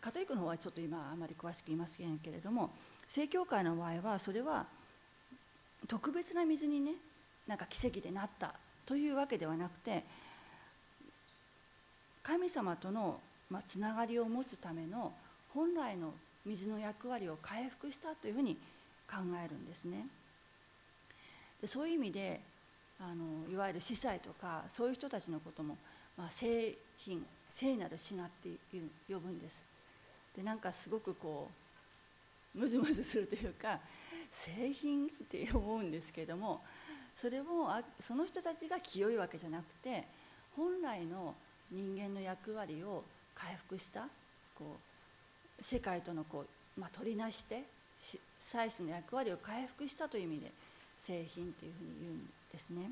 [0.00, 2.70] カトリックの方はちょっと今あまり詳しく言いませんけれども
[3.12, 4.64] 正教会の場合はそれは
[5.86, 6.92] 特別な水にね
[7.46, 8.54] なんか奇跡でなった
[8.86, 10.02] というわけではなくて
[12.22, 13.20] 神様との、
[13.50, 15.12] まあ、つながりを持つための
[15.52, 16.14] 本来の
[16.46, 18.56] 水の役割を回復したというふうに
[19.06, 20.06] 考えるんですね。
[21.60, 22.40] でそういう意味で
[22.98, 25.76] あのいわゆる司祭とかそういう人たちのことも、
[26.16, 28.48] まあ、品聖なる品って
[29.06, 29.62] 呼ぶんです。
[30.34, 31.61] でなんかすごくこう
[32.54, 33.78] ムズムズするというか
[34.30, 36.62] 製品って思うんですけども
[37.16, 37.68] それも
[38.00, 40.04] その人たちが清いわけじゃなくて
[40.56, 41.34] 本来の
[41.70, 44.08] 人間の役割を回復した
[44.58, 44.76] こ
[45.60, 46.44] う世界とのこ
[46.76, 47.62] う、まあ、取りなして
[48.40, 50.50] 祭祀の役割を回復したという意味で
[50.98, 52.90] 製品というふうに言うんですね。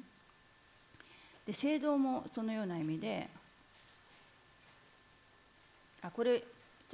[1.46, 3.28] で聖堂もそのような意味で
[6.02, 6.44] あこれち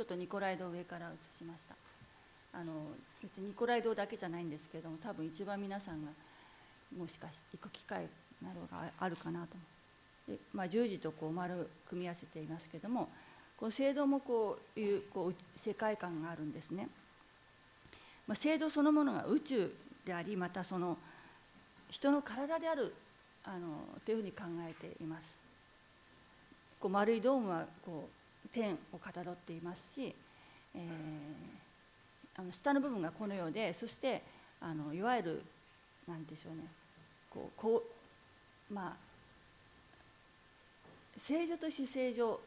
[0.01, 1.75] ょっとニコライ堂上から写しました
[2.59, 2.73] あの
[3.23, 6.11] 別にニコライ堂だけじゃないんですけども多分一番皆さんが
[6.97, 8.09] もしかして行く機会
[8.43, 9.57] などがあるかなと。
[10.27, 13.09] で、まあ、十字とこう丸組み合わせていますけども
[13.59, 16.89] この聖堂もこういうこう世界観があるんですね、
[18.27, 19.73] まあ、聖堂そのものが宇宙
[20.05, 20.97] でありまたその
[21.91, 22.95] 人の体である
[23.45, 25.39] あのというふうに考えています。
[26.81, 28.09] こう丸いドームはこ
[28.45, 30.15] う天をかたどっていますし、
[30.75, 30.83] えー、
[32.37, 34.23] あの下の部分がこのようでそして
[34.61, 35.43] あのいわゆる
[36.07, 36.63] 何でしょうね。
[37.31, 37.83] こうこ
[38.71, 39.07] うまあ
[41.19, 42.39] 正常と非正常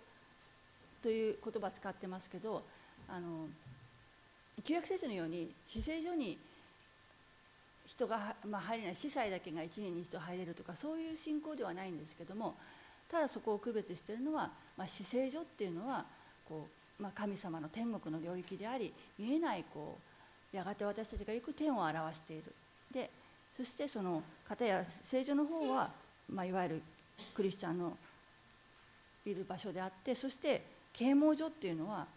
[1.02, 2.64] という言葉使ってますけど
[3.08, 3.48] あの
[4.64, 6.38] 旧約聖書のように非正常に
[7.88, 12.56] 人が、まあ、入れない司祭だけが1年に一度入れるとかそういう信仰ではないんですけども
[13.10, 16.06] ただそこを区別しているのは、まあ、死聖所っていうのは
[16.48, 19.98] こう、まあ、神様の天国の領域であり見えないこ
[20.54, 22.44] うやがて私たちが行く天を表している
[22.92, 23.10] で
[23.56, 25.92] そしてその方や聖女の方は、
[26.30, 26.82] まあ、いわゆる
[27.36, 27.98] クリスチャンの
[29.26, 32.08] いる場所であってそして啓蒙所っていうのは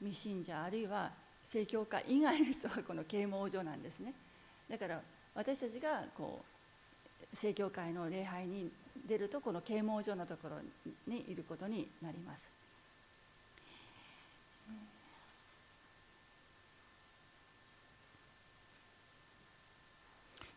[0.00, 1.10] 未信者あるいは
[1.44, 4.14] 正教会以外の人は この啓蒙所なんですね。
[4.68, 5.02] だから
[5.34, 6.44] 私たちがこ
[7.32, 8.70] う正教会の礼拝に
[9.06, 10.56] 出るとこの啓蒙所のところ
[11.06, 12.59] にいることになります。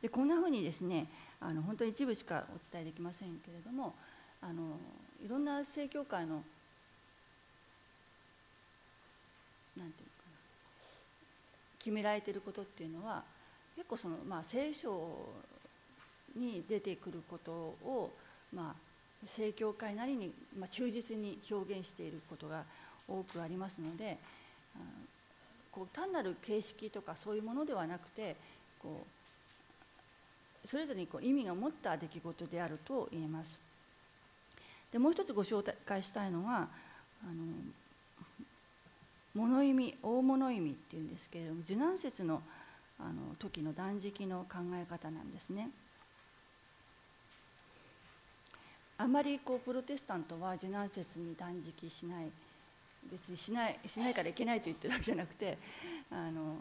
[0.04, 1.08] でこんなふうにですね
[1.40, 3.96] あの本当に一部しかお伝えできませんけれども
[4.42, 4.78] あの
[5.26, 6.44] いろんな正教会の
[9.78, 10.38] なんていうかな
[11.80, 13.24] 決められていることっていうのは
[13.78, 15.30] 結構その、まあ、聖書
[16.36, 18.12] に出てくることを、
[18.54, 22.66] まあ、正教会なりに、まあ、忠実に表現していることが
[23.08, 24.18] 多くありますので
[25.72, 28.36] こう単なる形式とかそういうものではなくて
[28.80, 29.23] こう
[30.66, 33.58] それぞれにこう意味が持った出来事であると言えます。
[34.92, 36.68] でもう一つご紹介したいのは
[37.24, 37.44] あの
[39.34, 42.42] 物意味大物意味っていうんですけれども受難節の
[43.00, 45.70] あの時の断食の考え方なんですね。
[48.98, 52.32] あまりこうプロテスタントは受難節に断食しない
[53.12, 55.58] 別にしないしないからいけないと言ってるわけじゃなくて
[56.12, 56.58] あの、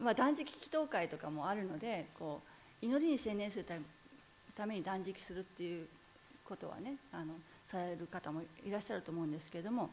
[0.00, 2.49] まあ、断食祈祷会とかもあるのでこう
[2.82, 3.66] 祈りに専念する
[4.56, 5.86] ために断食するっていう
[6.44, 7.34] ことはねあの
[7.66, 9.90] される方もいらっしゃると思うんですけれども、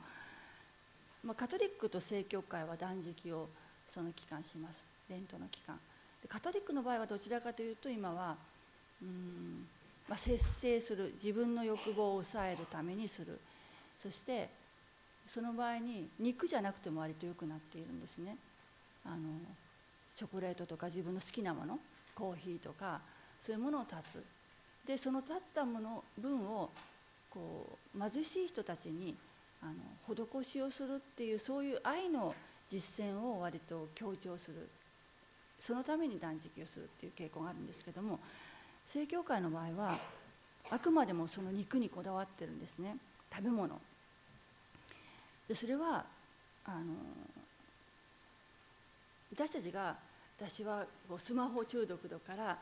[1.23, 3.47] まあ、カトリックと正教会は断食を
[3.87, 4.81] その期間します。
[5.09, 5.79] レントの期間。
[6.21, 8.35] でカトリックの場合はどちらかというと今は
[9.01, 9.67] うん
[10.07, 13.39] まあ、節制する自分の欲望を抑えるためにする。
[14.01, 14.49] そして
[15.27, 18.37] その場合に肉じゃなくても割と良くなっているんですね。
[19.05, 19.15] あの
[20.15, 21.79] チョコレートとか自分の好きなもの。
[22.17, 22.99] コーヒーとか
[23.39, 24.23] そういうものを断つ。
[24.87, 26.69] でその断ったもの分を
[27.29, 29.15] こう貧しい人たちに
[29.61, 29.73] あの
[30.41, 32.33] 施しをするっていうそういう愛の
[32.69, 34.67] 実践を割と強調する。
[35.59, 38.19] そのために断食をするっていう傾向があるんですけども
[38.85, 39.97] 正教会の場合は
[40.69, 42.95] あくまでもその肉にこだわってるんですね。
[43.33, 43.79] 食べ物。
[45.47, 46.05] でそれは
[46.65, 46.93] あの
[49.31, 49.95] 私たちが
[50.39, 50.85] 私は
[51.17, 52.57] スマホ中毒だから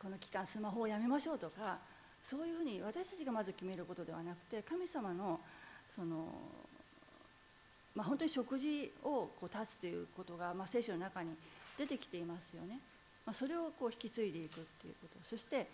[0.00, 1.78] この期間スマホをやめましょうとか
[2.22, 5.38] そういうふうに私たちがまず決めることではなくて神様の
[5.94, 6.26] その、
[7.94, 11.30] まあ、本当に食事をこう断つということが、まあ、聖書の中に
[11.78, 12.78] 出てきていますよね。
[13.26, 15.28] まあ、それをこう引き継いでいくっていうこと。
[15.28, 15.68] そして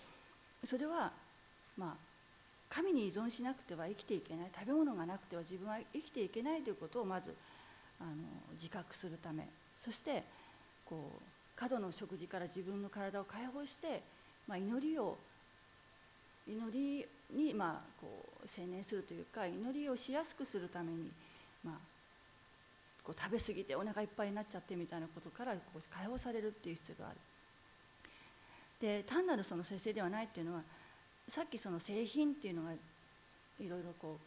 [0.64, 1.12] それは
[1.76, 1.94] まあ
[2.68, 4.50] 神に依存しなくては生きていけない。
[4.52, 7.34] 食べ物がなくては自分は生きていけないということをまず
[8.00, 8.12] あの
[8.54, 9.46] 自覚するため。
[9.78, 10.24] そして
[10.84, 14.02] こう過度の食事から自分の体を解放して、
[14.46, 15.16] まあ、祈りを
[16.46, 21.10] 祈りにまあこう専念するというか祈りをしやすくするために、
[21.64, 21.74] まあ、
[23.02, 27.18] こう食べ過ぎてお腹いっぱいになっちゃってみたいなことからこう解放されるっていう必要がある。
[28.80, 30.62] で単なるその節制ではないっていうのは
[31.28, 34.18] さっきその製品っていうのがいろいろこ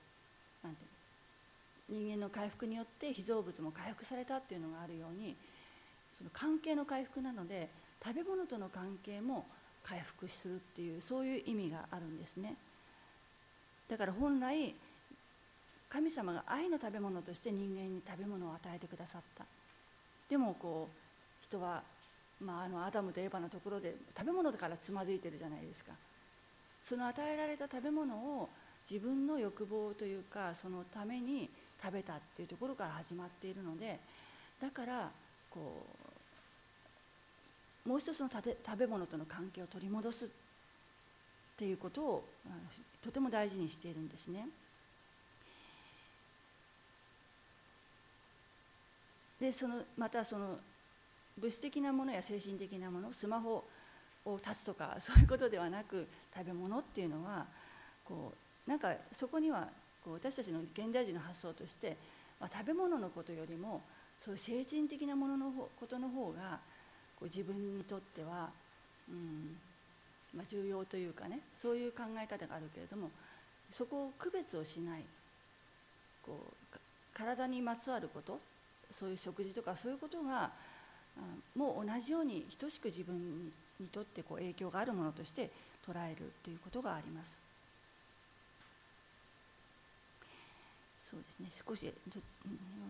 [0.64, 5.36] うなんていうの人間の回復によって被造物も回復されたっていうのがあるように
[6.20, 7.70] その関係の回復なので
[8.04, 9.46] 食べ物との関係も
[9.84, 12.56] 回復するっていうそういう意味があるんですね。
[13.90, 14.76] だから本来
[15.90, 19.46] 神様が愛の食べ物として人間に食べ物を与えてくださった。
[20.30, 21.82] でもこう人は
[22.42, 25.92] まあ、あのアダムとエヴァのところで食べ物だからつまずいてるじゃないですか。
[26.82, 28.50] その与えられた食べ物を
[28.90, 31.50] 自分の欲望というかそのために
[31.82, 34.00] 食べたっていうところから始まっているので
[34.62, 35.12] だから
[35.50, 35.99] こう
[37.90, 40.28] もう一つの食べ物との関係を取り戻すっ
[41.58, 42.24] ていうことを
[43.04, 44.48] とても大事にしているんですね。
[49.42, 50.60] でそのまたその
[51.36, 53.66] 物質的なものや精神的なものスマホ
[54.24, 57.48] を断つとかそういうことではなく食べ物っていうのは
[58.06, 58.34] こ
[58.68, 59.68] うなんかそこには
[60.06, 61.98] こう私たちの現代人の発想として、
[62.40, 63.82] まあ、食べ物のことよりも
[64.20, 66.60] そういう精神的なもののことの方が
[67.20, 68.50] こう自分にとっては、
[69.10, 69.58] うん
[70.36, 73.10] まあ、重要というかねそういう考え方があるけれども
[73.72, 75.02] そこを区別をしない
[76.26, 76.40] こ
[76.74, 76.78] う
[77.14, 78.40] 体にまつわること
[78.92, 80.52] そういう食事とかそういうことが
[81.56, 85.50] もう同じように等しく自分にとってこう影響があるものとして
[85.88, 87.38] 捉えるということがあります。
[91.10, 92.22] そうですね少し読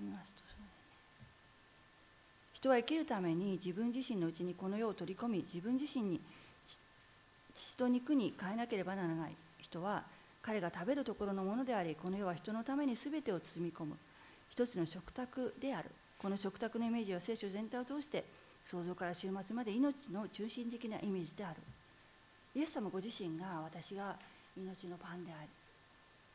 [0.02, 0.49] みますと
[2.60, 6.20] 人は生きるために自分自身のうちにこの世を取り込み自分自身に
[7.56, 9.32] 血と肉に変えなければならない。
[9.60, 10.04] 人は
[10.42, 13.96] 彼が食べるところのものでありこの世は人のために全てを包み込む。
[14.50, 15.90] 一つの食卓である。
[16.22, 18.26] この食卓のイメージは聖書全体を通して
[18.66, 21.56] 創造から終末まで命の中心的なイメージである。
[22.56, 24.18] イエス様ご自身が私が
[24.58, 25.36] 命のパンであ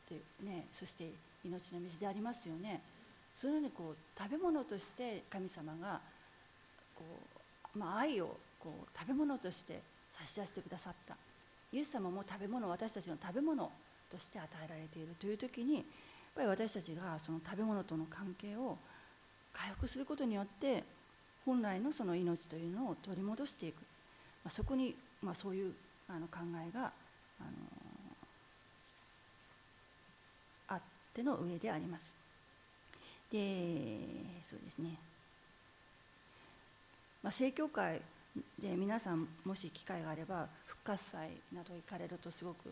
[0.09, 1.05] りで、ね、そして
[1.45, 2.81] 命の水でありますよね。
[3.35, 5.99] そういうふうにこう食べ物として神様が
[6.95, 7.03] こ
[7.75, 9.81] う、まあ、愛をこう食べ物として
[10.13, 11.15] 差し出してくださった。
[11.71, 13.69] イエス様も食べ物私たちの食べ物
[14.09, 15.83] として与えられているという時にやっ
[16.35, 18.77] ぱり私たちがその食べ物との関係を
[19.51, 20.83] 回復することによって
[21.45, 23.75] 本来のその命というのを取り戻していく、
[24.43, 25.73] まあ、そこに、まあ、そういう
[26.07, 27.49] あの考えが、あの
[30.67, 30.81] あっ
[31.13, 32.13] ての上であります。
[33.31, 33.97] で
[34.43, 34.97] そうですね、
[37.25, 37.99] まあ、正教会
[38.61, 42.71] で皆さんもし機会があれば復活祭など行かれるとすごく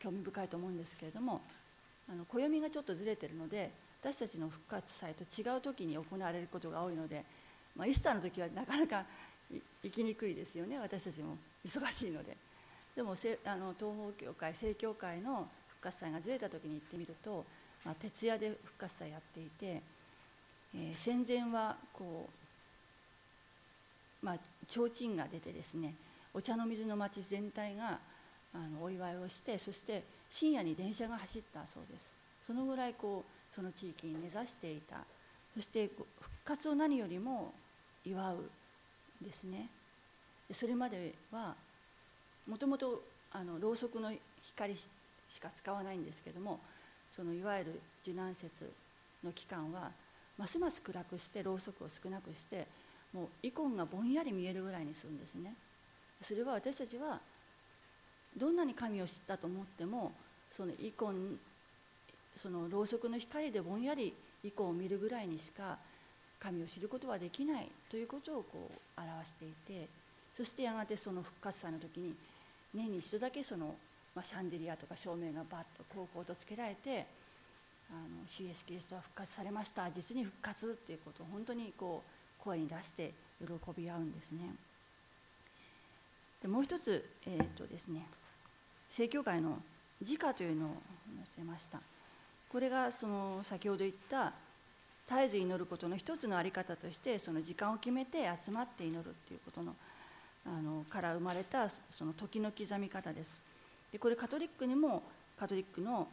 [0.00, 1.40] 興味深いと思うんですけれども
[2.10, 3.70] あの暦がちょっとずれてるので
[4.02, 7.24] 私たちの復活祭と違う時に行われることが多いので、
[7.76, 9.04] まあ、イスターの時はなかなか
[9.84, 10.76] 行きにくいですよね。
[10.80, 12.36] 私たちも忙しいので。
[12.96, 13.14] でも
[13.44, 17.44] あの東方教会正教会の復活祭がずれた時に行ってみると、
[17.84, 19.82] まあ、徹夜で復活祭やっていて、
[20.74, 22.43] えー、戦前はこう
[24.24, 25.94] まあ提灯が出てですね
[26.32, 27.98] お茶の水の町全体が
[28.54, 32.12] あのお祝いをしてそして深夜に電車が走ったそうです。
[32.46, 34.96] そのぐらいこうその地域に根ざしていた。
[35.54, 36.06] そして復
[36.44, 37.52] 活を何よりも
[38.04, 38.38] 祝う
[39.22, 39.68] ですね。
[40.50, 41.54] それまでは
[42.48, 43.02] もともと
[43.60, 44.12] ろうそくの
[44.42, 44.88] 光し
[45.40, 46.60] か使わないんですけども
[47.10, 48.70] そのいわゆる受難節
[49.24, 49.90] の期間は
[50.36, 52.66] ますます暗くしてろうそくを少なくして
[53.14, 55.54] もうイコンがぼんやり見えるぐらいにするんですね。
[56.20, 57.20] それは私たちは
[58.36, 60.12] どんなに神を知ったと思っても
[60.50, 61.38] そのイコン
[62.42, 65.78] そのろうそくの光でぼんやりイコンを見るぐらいにしか
[66.40, 69.88] 神を知ることはできないということをこう表していて
[70.34, 72.14] そしてやがてその復活祭の時に
[72.74, 73.74] 年に一度だけその、
[74.14, 77.06] まあ、シャンデリアとか照明がバッとこうこうとつけられて
[77.90, 79.88] あの主イエスキリストは復活されました。
[79.90, 82.13] 実に復活っていうことを本当にこう
[82.44, 84.40] 声に出して喜び合うんですね。
[86.42, 88.06] でもう一つ、えーとですね、
[88.90, 89.58] 正教会の
[90.02, 91.80] 時価というのを載せました。
[92.50, 94.32] これがその先ほど言った
[95.08, 99.74] 絶えず祈ることの一つの在り方としてその時間を決めて集まって祈るっていうことの
[100.46, 103.40] あのから生まれたその時の刻み方です。
[103.90, 105.02] でこれカトリックにも
[105.38, 106.08] カトリックの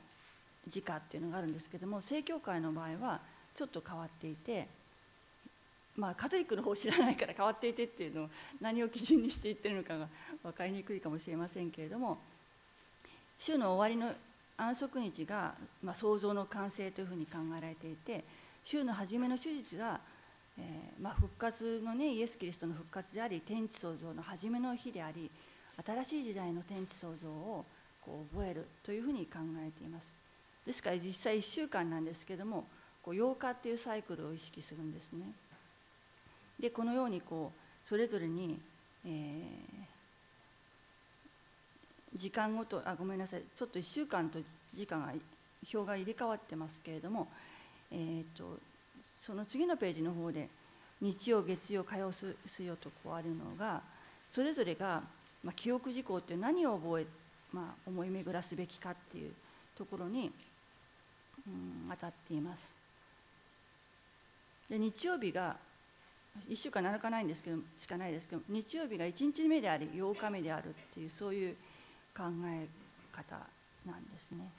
[0.68, 3.20] 時価っていうのがあるんですけども正教会の場合は
[3.54, 4.68] ちょっと変わっていて
[5.98, 8.30] まあカトリックの方を知らないから変わっていてっていうのを
[8.60, 10.08] 何を基準にして言ってるのかが
[10.44, 12.18] 分かりにくいかもしれませんけれども
[13.40, 14.14] 週の終わりの
[14.58, 18.24] 安息日が、まあ、創造の完成というふうに考えられていて
[18.64, 20.00] 週の初めの手術が、
[20.60, 25.30] えー、まあ、復活のねイエス・キリストの復活であり天地創造の初めの日であり
[25.84, 27.66] 新しい時代の天地創造を
[28.06, 30.08] こう覚えるというふうに考えています。
[30.66, 32.68] ですから実際1週間なんですけども
[33.02, 35.26] こう8日っていうサイクルを意識するんですね。
[36.60, 38.60] でこのようにこうそれぞれに、
[39.06, 44.40] えー、時間ごとあごめんなさいちょっと1週間と
[44.74, 45.14] 時間が
[45.74, 47.28] 表が入れ替わってますけれども
[47.92, 48.58] えーと、
[49.26, 50.48] その次のページの方で
[51.02, 52.36] 日曜月曜火曜水
[52.66, 53.82] 曜とこうあるのが
[54.32, 55.02] それぞれが、
[55.44, 57.06] まあ、記憶事項って何を覚え、
[57.52, 59.32] まあ、思い巡らすべきかっていう
[59.78, 60.32] ところに、
[61.48, 62.74] うん、当たっています。
[64.70, 65.58] で日曜日が
[66.50, 71.56] 1週間7日ないんですけどしかないですけど日曜日が1日目であり8日目であるっていうそういう
[72.16, 72.68] 考え
[73.12, 73.36] 方
[73.86, 74.50] なんですね。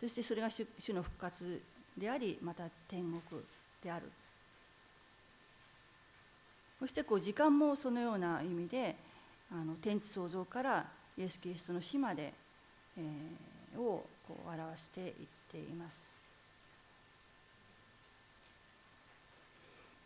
[0.00, 1.60] そしてそれが主の復活
[1.96, 3.42] でありまた天国
[3.82, 4.10] である
[6.78, 8.94] そしてこう時間もそのような意味で
[9.50, 12.32] あの天地創造からイエス・キリストの死まで、
[12.96, 15.14] えー、をこう表していっ
[15.50, 16.06] ています。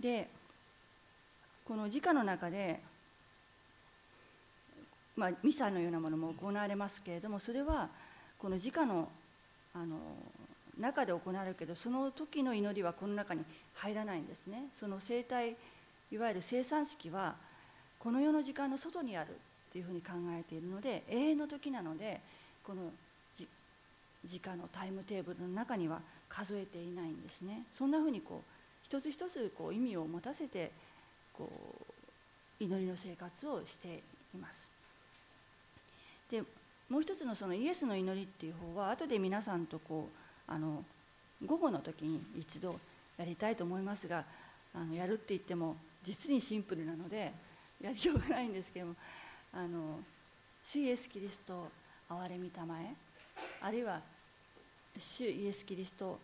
[0.01, 0.29] で
[1.65, 2.81] この時価の中で、
[5.17, 7.89] まあ、ミサのようなものも行われますけれどもそれは
[8.39, 9.09] この時価の
[9.75, 9.97] あの
[10.79, 13.45] 中で行われるけどその時の祈りはこの中に
[13.75, 14.67] 入らないんですね。
[14.79, 15.57] その生体
[16.11, 17.37] いわゆる生産式は
[17.99, 19.33] この世の時間の外にあるっ
[19.73, 22.21] ていうふうに考えているので永遠の時なので
[22.65, 22.91] この
[24.25, 27.65] 時間のタイムテーブルの中には数えていないんですね。
[27.77, 28.51] そんなふうにこう
[28.83, 30.71] 一つ一つこう意味を持たせて
[31.33, 31.51] こ
[32.61, 34.03] う祈りの生活をして
[34.35, 34.69] います。
[36.31, 36.43] で
[36.89, 40.09] もう一つのそのイエスの祈りっていう方は後で皆さんとこ
[40.49, 40.85] うあの
[41.45, 42.79] 午後の時に一度
[43.19, 44.25] やりたいと思いますが
[44.75, 47.33] あのやるって言っても実にシンプルなので
[47.81, 48.95] やりようがないんですけども
[49.53, 50.01] あの
[50.65, 51.69] 主イエス・キリスト
[52.09, 52.95] 憐れみたまえ
[53.61, 54.01] あるいは
[54.99, 56.19] 主イエス・キリスト、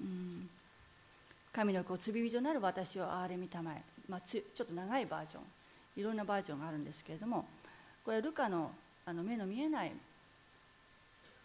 [0.00, 0.48] うん、
[1.52, 5.42] 神の子罪人なる私を憐れみたまえ、まあ、ちょっと長いバージョン
[5.96, 7.46] いろんなバージョンがあるんですけれども
[8.04, 8.70] これはルカの
[9.06, 9.92] あの目の見えない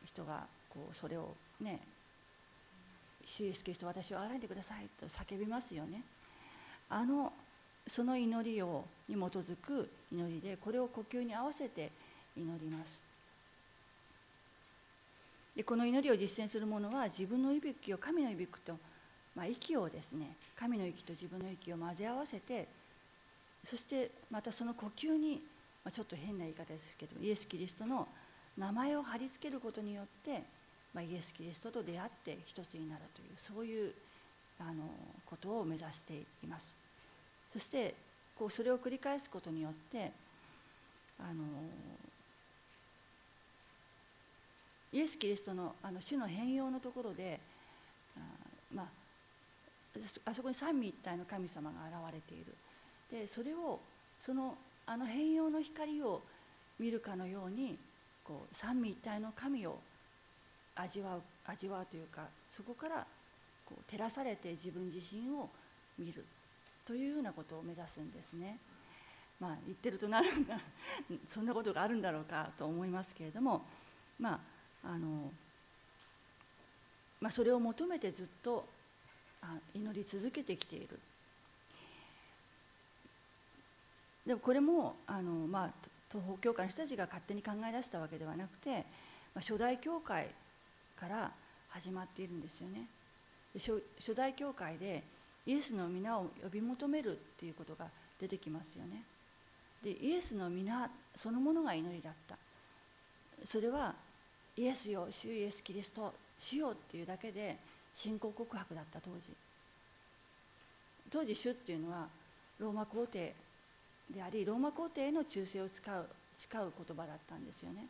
[0.05, 1.79] 人がこうそれをね
[3.25, 6.01] 主イエスキリスト私を憐れんでくださいと叫びますよね。
[6.89, 7.31] あの
[7.85, 11.91] その祈りをに基づく祈りでこれを呼吸に合わせて
[12.37, 12.99] 祈ります。
[15.55, 18.77] でこの祈りを実践する者は自分の息吹を神の息吹と、
[19.39, 22.67] まあ、息をですね神の息と自分の息を混ぜ合わせて
[23.65, 25.41] そしてまたその呼吸に、
[25.85, 28.05] まあ、ちょっと変な言い方ですけどイエス・キリストの
[28.57, 30.43] 名前を貼り付けることによって、
[30.93, 33.93] まあ、イエス・キリストと出会って一つになるというそういう
[34.59, 34.83] あの
[35.25, 36.75] ことを目指しています。
[37.53, 37.95] そして
[38.37, 40.11] こうそれを繰り返すことによって
[41.17, 41.45] あの
[44.91, 47.39] イエス・キリストのあの主の変容のところで
[50.25, 52.55] あそこに三位一体の神様が現れている
[53.11, 53.79] でそれを
[54.19, 56.21] そのあの変容の光を
[56.79, 57.77] 見るかのように
[58.23, 59.79] こう三位一体の神を
[60.75, 62.23] 味わう味わうというか
[62.55, 63.05] そこから
[63.65, 65.49] こう照らされて自分自身を
[65.97, 66.25] 見る
[66.85, 68.57] というようなことを目指すんですね。
[69.39, 70.59] まあ、言ってるとなるんだ
[71.27, 73.61] そんなことがあるんだろうかと思いますけれども、
[74.19, 75.31] まああの
[77.21, 78.65] まあ、それを求めてずっと
[79.73, 80.99] 祈り続けてきている。
[84.25, 85.69] でもこれもあの、まあ、
[86.11, 88.71] 東方教会の人たちが勝手に考え出したわけではなくて、
[89.33, 90.27] まあ、初代教会
[90.99, 91.31] から
[91.69, 92.85] 始まっているんですよね。
[93.55, 95.03] 初初代教会で
[95.45, 97.87] イエスの皆を呼び求めるっていうことが
[98.19, 99.03] 出てきますよね。
[99.83, 102.37] でイエスの皆そのものが祈りだった。
[103.45, 103.95] それは
[104.57, 107.57] イエスよ主イエスキリスト主よっていうだけで
[107.93, 109.35] 信仰告白だった当時。
[111.11, 112.07] 当時主っていうのは
[112.59, 113.33] ローマ皇帝
[114.13, 117.85] でありローマ皇帝への忠誠を使う使う言葉だったんですよね。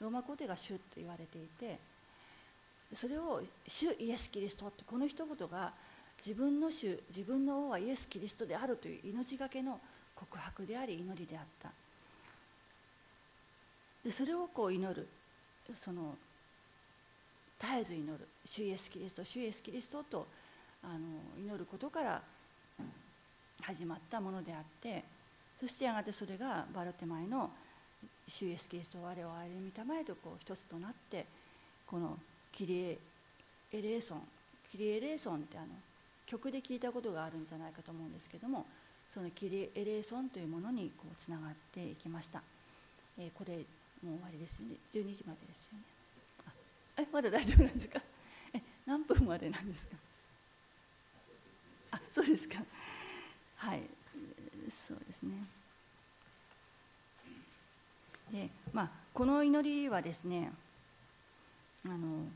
[0.00, 1.78] ローマ皇帝が主と言われていて
[2.92, 5.72] それを主イエス・キリストってこの一言が
[6.24, 9.80] 自分の主自分の王はイエス・キリストであるという命がけの
[10.14, 11.70] 告白であり祈りであった。
[14.04, 15.08] でそれをこう祈る。
[15.80, 16.16] その
[17.64, 20.26] 絶えず祈る主イエス・キリスト主イエス・キリストと
[20.82, 21.00] あの
[21.38, 22.22] 祈ることから
[23.62, 25.02] 始まったものであって
[25.58, 27.50] そしてやがてそれがバルテマイの
[28.28, 31.26] 主イエス・キリスト我を憐れみたまえとこう一つとなって
[31.86, 32.18] この
[32.52, 32.98] キリエ
[33.72, 34.22] エレーソン
[34.70, 35.68] キリエエレーソンってあの
[36.26, 38.66] 曲で聞いたことがあるんじゃないかと思うんですけども
[39.10, 42.42] そのキリエレーソンというものにこうつながっていきました、
[43.18, 43.58] えー、これ
[44.04, 44.76] もう終わりですよね。
[44.92, 45.93] 12時までですよね。
[46.96, 48.00] えまだ大丈夫なんですか？
[48.54, 49.96] え何分までなんですか？
[51.92, 52.56] あそうですか。
[53.56, 53.82] はい。
[54.70, 55.34] そうですね。
[58.32, 60.50] でまあこの祈りはですね
[61.86, 62.26] あの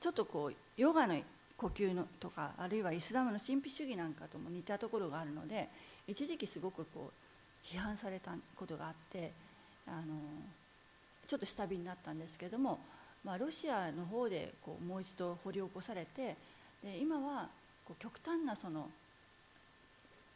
[0.00, 1.20] ちょっとこうヨガの
[1.56, 5.68] 呼吸のとかあるいはイスラムの神秘主義なんかとも似たところがあるので
[6.06, 9.32] 一時期すごくこう批判されたことがあって
[9.86, 10.14] あの
[11.26, 12.78] ちょっと下火になったんですけども、
[13.24, 16.36] まあ、ロシアの方でこうもう一度掘り起こされて
[16.82, 17.48] で今は
[17.84, 18.88] こう極端なその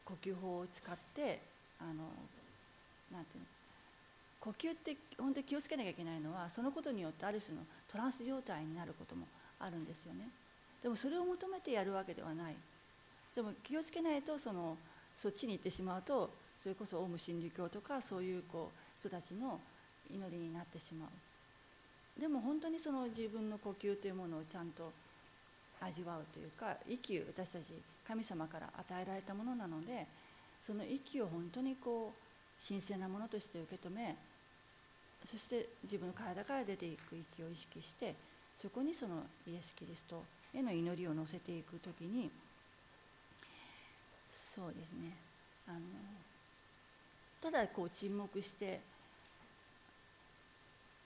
[0.05, 1.41] 呼吸法を使って
[1.81, 2.05] あの
[3.13, 3.47] なんていうの
[4.41, 9.27] 呼吸って本当に気をつけなきゃいけないのはそのことによってある種のトランス状態になることも
[9.61, 10.29] あるんですよね。
[10.83, 12.55] でもそれを求めてやるわけではない。
[13.35, 14.77] でも気をつけないとその
[15.17, 16.31] そっちに行ってしまうと
[16.63, 19.61] それこそオウム真理教とかそういうこう人たちの
[20.13, 22.21] 祈りになってしまう。
[22.21, 24.91] でも本当にその自分の呼吸というものをちゃんと
[25.81, 27.73] 味わうというか息を私たち
[28.07, 30.07] 神様から与えられたものなので
[30.63, 34.17] その息を本当にこう神聖なものとして受け止め
[35.25, 38.15] そして自分の体から出ていく息を意識して
[38.61, 42.31] そこにそのイエス・キリストへの祈りを乗せていく時に
[44.29, 45.13] そうですね。
[45.69, 45.79] あの
[47.41, 48.81] ただこう沈黙して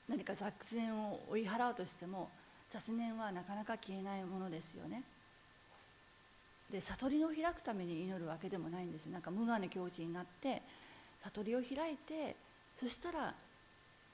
[0.08, 2.28] 何か雑念を追い払うとしても
[2.70, 5.02] 雑念はなかなか消えないものですよね。
[6.70, 10.62] で悟りを開くために祈るわけでもないんですよなんか無我の境地になって
[11.22, 12.34] 悟りを開いて
[12.78, 13.34] そしたら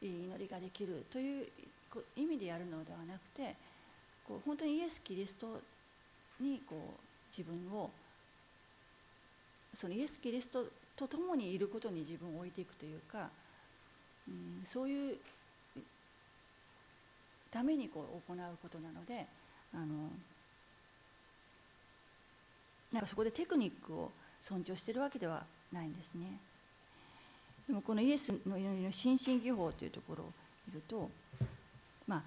[0.03, 1.47] いい祈りができるという
[2.17, 3.55] 意味でやるのではなくて
[4.27, 5.61] こう本当にイエス・キリスト
[6.41, 7.01] にこう
[7.37, 7.91] 自分を
[9.75, 10.65] そのイエス・キリスト
[10.97, 13.29] と共にいることに自分を置いていくというか、
[14.29, 15.17] うん、そういう
[17.51, 19.27] ためにこう行うことなので
[19.75, 20.11] あの
[22.93, 24.11] なんかそこでテクニックを
[24.43, 26.41] 尊重しているわけではないんですね。
[27.67, 30.33] でもこのイエスの祈りの心身技法というところを
[30.67, 31.11] 見ると
[32.07, 32.23] まあ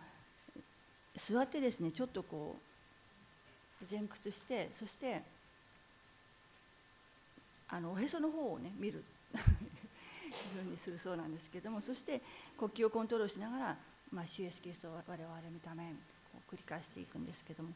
[1.17, 2.57] 座ってですねちょっとこ
[3.81, 5.23] う前屈してそして
[7.69, 9.03] あのおへその方をね見る
[9.33, 12.21] ふうにするそうなんですけどもそして
[12.57, 13.77] 呼吸をコントロールしながら
[14.11, 15.17] まあ、主イエスキリストを我々
[15.51, 15.83] 見た目
[16.49, 17.69] 繰り返していくんですけども。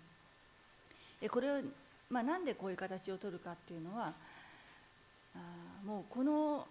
[1.30, 1.62] これを、
[2.10, 4.14] まあ、なんでこういう形をとるかっていうのは
[5.34, 5.40] あ
[5.86, 6.68] もうこの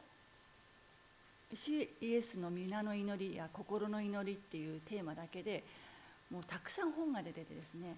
[1.54, 5.62] 主イエスの皆の祈りや心の祈りっていうテーマだけで
[6.30, 7.96] もうたくさん本が出ててですね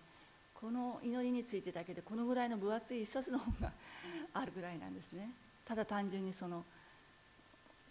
[0.54, 3.72] この祈りについてだけでこのぐらいの分厚い一冊の本が
[4.34, 5.30] あるぐらいなんですね。
[5.66, 6.64] ただ単純にその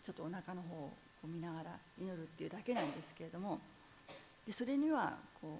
[0.03, 0.91] ちょっとお腹の方を
[1.27, 3.59] 見ながら祈るっていうだけなんですけれども
[4.45, 5.59] でそれにはこ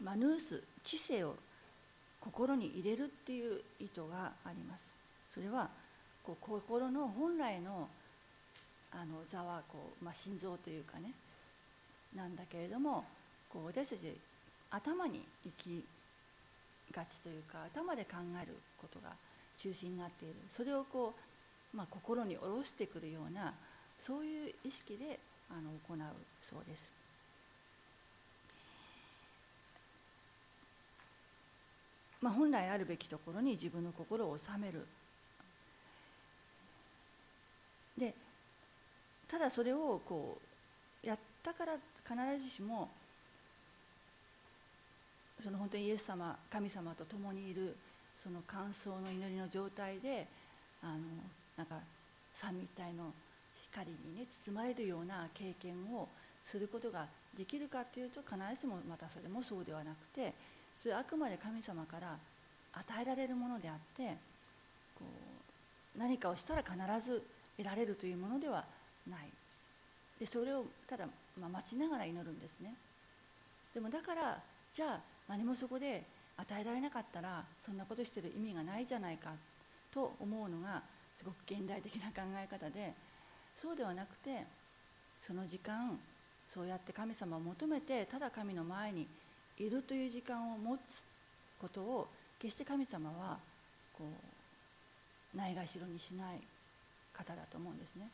[0.00, 1.36] うマヌース知性を
[2.20, 4.84] 心に入れるっていう意図があります。
[5.34, 5.68] それは
[6.22, 7.88] こう心の本来の
[8.92, 11.12] あの座はこう、まあ、心臓というかね
[12.14, 13.04] なんだけれども
[13.48, 14.16] こう私たち
[14.70, 15.84] 頭に行き
[16.92, 19.10] がちというか頭で考えることが
[19.56, 20.34] 中心になっている。
[20.48, 21.14] それをこ
[21.72, 23.54] う、まあ、心に下ろしてくるような
[24.00, 25.20] そういう意識で
[25.50, 25.98] あの行う
[26.42, 26.90] そうです。
[32.20, 34.86] まあ、本来あるべきところに自分の心を収める
[37.96, 38.14] で
[39.26, 40.38] ただそれをこ
[41.02, 41.74] うやったから
[42.06, 42.90] 必ずしも
[45.42, 47.74] その本当にイエス様神様と共にいる
[48.22, 50.26] その乾燥の祈りの状態で
[50.82, 50.98] あの
[51.56, 51.76] なんか
[52.34, 53.12] 三密体の
[53.70, 56.08] 光にね包まれるような経験を
[56.42, 57.06] することが
[57.36, 60.34] できるかっていうと必ずしもまたそれもそうではなくて
[60.78, 62.16] それはあくまで神様から
[62.72, 64.16] 与えられるものであって
[64.98, 65.04] こ
[65.96, 67.22] う何かをしたら必ず
[67.56, 68.64] 得られるというものでは
[69.08, 69.28] ない。
[70.18, 71.06] でそれをただ、
[71.40, 72.74] ま、待ちながら祈るんですね。
[73.74, 74.38] でもだから
[74.72, 76.04] じゃあ何もそこで
[76.36, 79.30] 与えられなかったらそんなことしてる意味がないじゃないか
[79.92, 80.82] と思うのが
[81.16, 82.94] すごく現代的な考え方で
[83.56, 84.44] そうではなくて
[85.22, 85.98] その時間
[86.48, 89.06] そうやって神様を求めてただ神の前に
[89.58, 91.04] いるという時間を持つ
[91.60, 93.38] ことを決して神様は
[93.96, 94.04] こ
[95.34, 96.40] うないがしろにしない
[97.12, 98.08] 方だと思うんですね。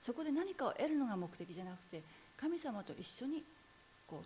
[0.00, 2.02] そこで何かを得るのが目的じゃなくて
[2.36, 3.42] 神様と一緒に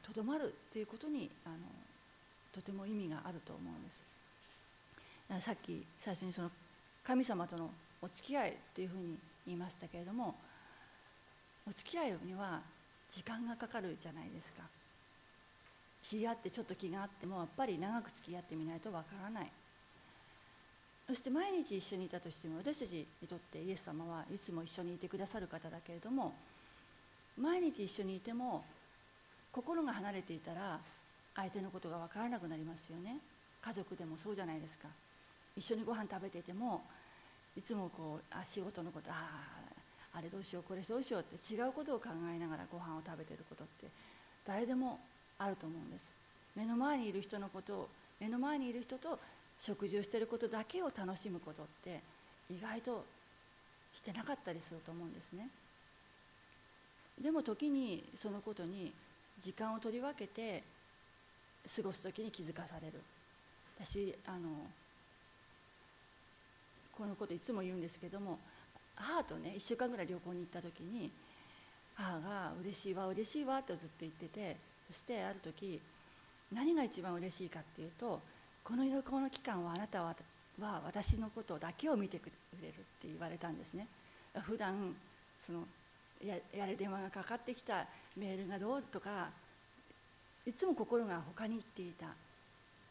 [0.03, 1.57] とどまるということにあの
[2.53, 3.83] とても意味があると思うん
[5.31, 6.51] ですさっき最初にその
[7.05, 10.35] 神様とのお付き合いというふうに言いましたけれども
[11.67, 12.61] お付き合いには
[13.11, 14.63] 時間がかかるじゃないですか。
[16.03, 19.51] 知り合ってちょっと気があってもやっぱり長く付き合ってみないとわからない。
[21.07, 26.33] そして毎日一緒にいたとしても私たちにとってイエス様はいつも一緒にいてくださる方だけれども
[27.39, 28.65] 毎日一緒にいても
[29.53, 30.79] 心が離れていたら
[31.35, 33.19] 相手のことが分からなくなりますよね。
[33.61, 34.89] 家族でもそうじゃないですか。
[35.57, 36.83] 一緒にご飯食べていても
[37.57, 39.15] いつもこうあ仕事のことあ
[40.15, 43.87] ああれどうしようこれどうしようって違うことを考えながらご飯を食べてることって
[44.45, 45.01] 誰でも
[45.39, 46.13] あると思うんです。
[46.55, 47.89] 目の前にいる人のことを
[48.21, 49.19] 目の前にいる人と
[49.59, 52.01] 食事をしていることだけを楽しむことって
[52.51, 53.05] 意外と
[53.95, 55.49] してなかったりすると思うんですね。
[57.21, 58.93] でも時にそのことに
[59.41, 60.63] 時間を取り分けて
[61.75, 63.01] 過ごす時に気づかされる。
[63.79, 64.49] 私あの
[67.03, 68.39] このこといつも言うんですけども
[68.95, 71.11] 母とね1週間ぐらい旅行に行った時に
[71.97, 75.81] 母が「嬉しいわ嬉しいわ」とずっと言っててそしてある時
[76.53, 78.21] 何が一番嬉しいかっていうと
[78.63, 80.15] この旅行の期間はあなたは
[80.61, 82.31] は私のことだけを見てく
[82.63, 83.89] れるって言われたんですね。
[84.43, 84.95] 普段
[85.45, 85.67] その
[86.25, 87.85] ややれ電話がかかってきた
[88.17, 89.31] メールがどうとか
[90.47, 92.07] いつも心が他に行っていた。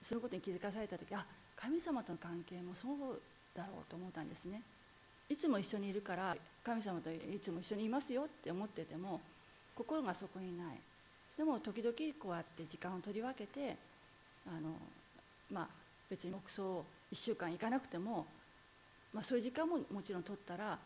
[0.02, 1.24] そのことに気づかされた時あ
[1.56, 3.22] 神様との関係もそう
[3.56, 4.62] だろうと思ったんですね。
[5.30, 9.22] いつも一緒にいるから神様といつも一緒にいますよって思ってても
[9.76, 10.78] 心がそこにない。
[11.38, 13.76] でも時々こうやって時間を取り分けて
[14.48, 14.76] あの
[15.52, 15.68] まあ
[16.10, 16.84] 別に黙想
[17.14, 18.26] 1週間行かなくても、
[19.14, 20.78] まあ、そういう時間ももちろん取ったら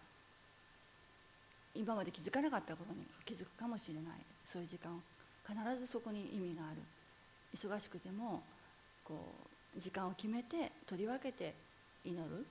[1.76, 4.03] 今まで気づかなかったことに気づくかもしれない。
[4.45, 4.99] そういう時間を
[5.45, 6.78] 必ずそこに意味がある。
[7.55, 8.43] 忙しくても
[9.03, 9.34] こ
[9.76, 11.53] う時間を決めて取り分けて
[12.05, 12.45] 祈る。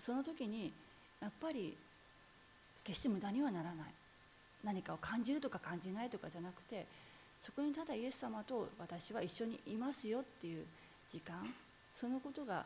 [0.00, 0.72] その時に
[1.20, 1.76] やっぱり
[2.84, 3.74] 決して無駄にはならない
[4.64, 6.86] 何かを感じるとか感じないとかじゃなくて
[7.42, 10.64] そこにただイエス様と私は一緒にいますよっていう
[11.10, 11.36] 時間
[11.94, 12.64] そのことが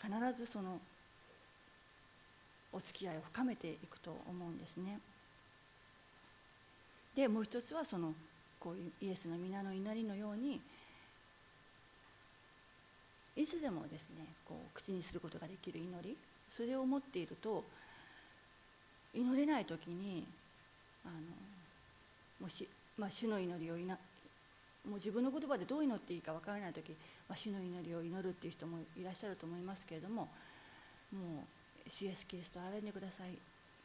[0.00, 0.80] 必ずその
[2.72, 4.98] お付き合いを深めていくと思うんですね。
[7.14, 8.14] でもう一つはその
[8.58, 10.60] こういうイエスの皆の祈りのように
[13.36, 16.16] いつでもですねこう口にすることができる祈り
[16.48, 17.64] それを持っていると
[19.14, 20.26] 祈れない時に
[21.04, 21.14] あの
[22.40, 22.68] もし、
[22.98, 23.96] まあ、主の祈りをいな
[24.88, 26.90] もう自分の言葉でどう祈っていいか分からない時、
[27.28, 30.28] まあ、主の祈りを祈るっていう人もいらっしゃると思いますけれども
[31.12, 31.44] も
[31.86, 33.36] う主イエスキリスト憐れんでください。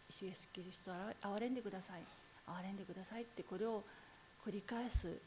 [0.10, 2.02] 主イエスキリスト憐れんでください。
[2.48, 3.24] 憐れんでください。
[3.24, 3.84] ってこれを
[4.46, 5.18] 繰り返す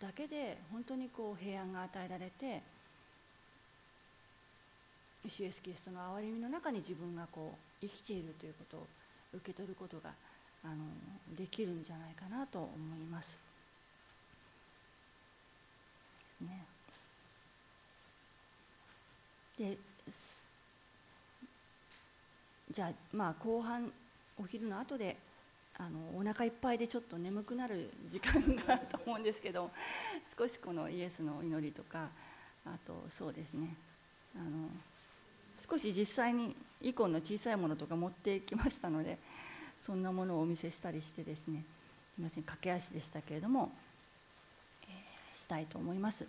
[0.00, 2.62] だけで本当にこう平安が与えられて
[5.28, 8.86] 主イエスキリストの憐れみの中に自分がこう生きているということを
[9.34, 10.10] 受け取ることが
[10.64, 10.76] あの
[11.36, 13.38] できるんじゃないかなと思います。
[16.38, 16.66] ですね。
[19.58, 19.78] で
[22.72, 23.90] じゃあまあ後半
[24.38, 25.16] お昼の後で
[25.78, 29.70] あのお腹いっぱいでちょっと眠くなる時間があると思うんですけど
[30.36, 32.08] 少しこのイエスの祈りとか
[32.64, 33.74] あとそうですね
[34.34, 34.68] あの
[35.58, 39.18] 少し実際にイコンの小さいものとか持ってきましたので
[39.84, 41.64] そんなものをお見せしたりしてですね
[42.14, 43.70] すみません駆け足でしたけれども、
[44.84, 46.26] えー、したいと思います。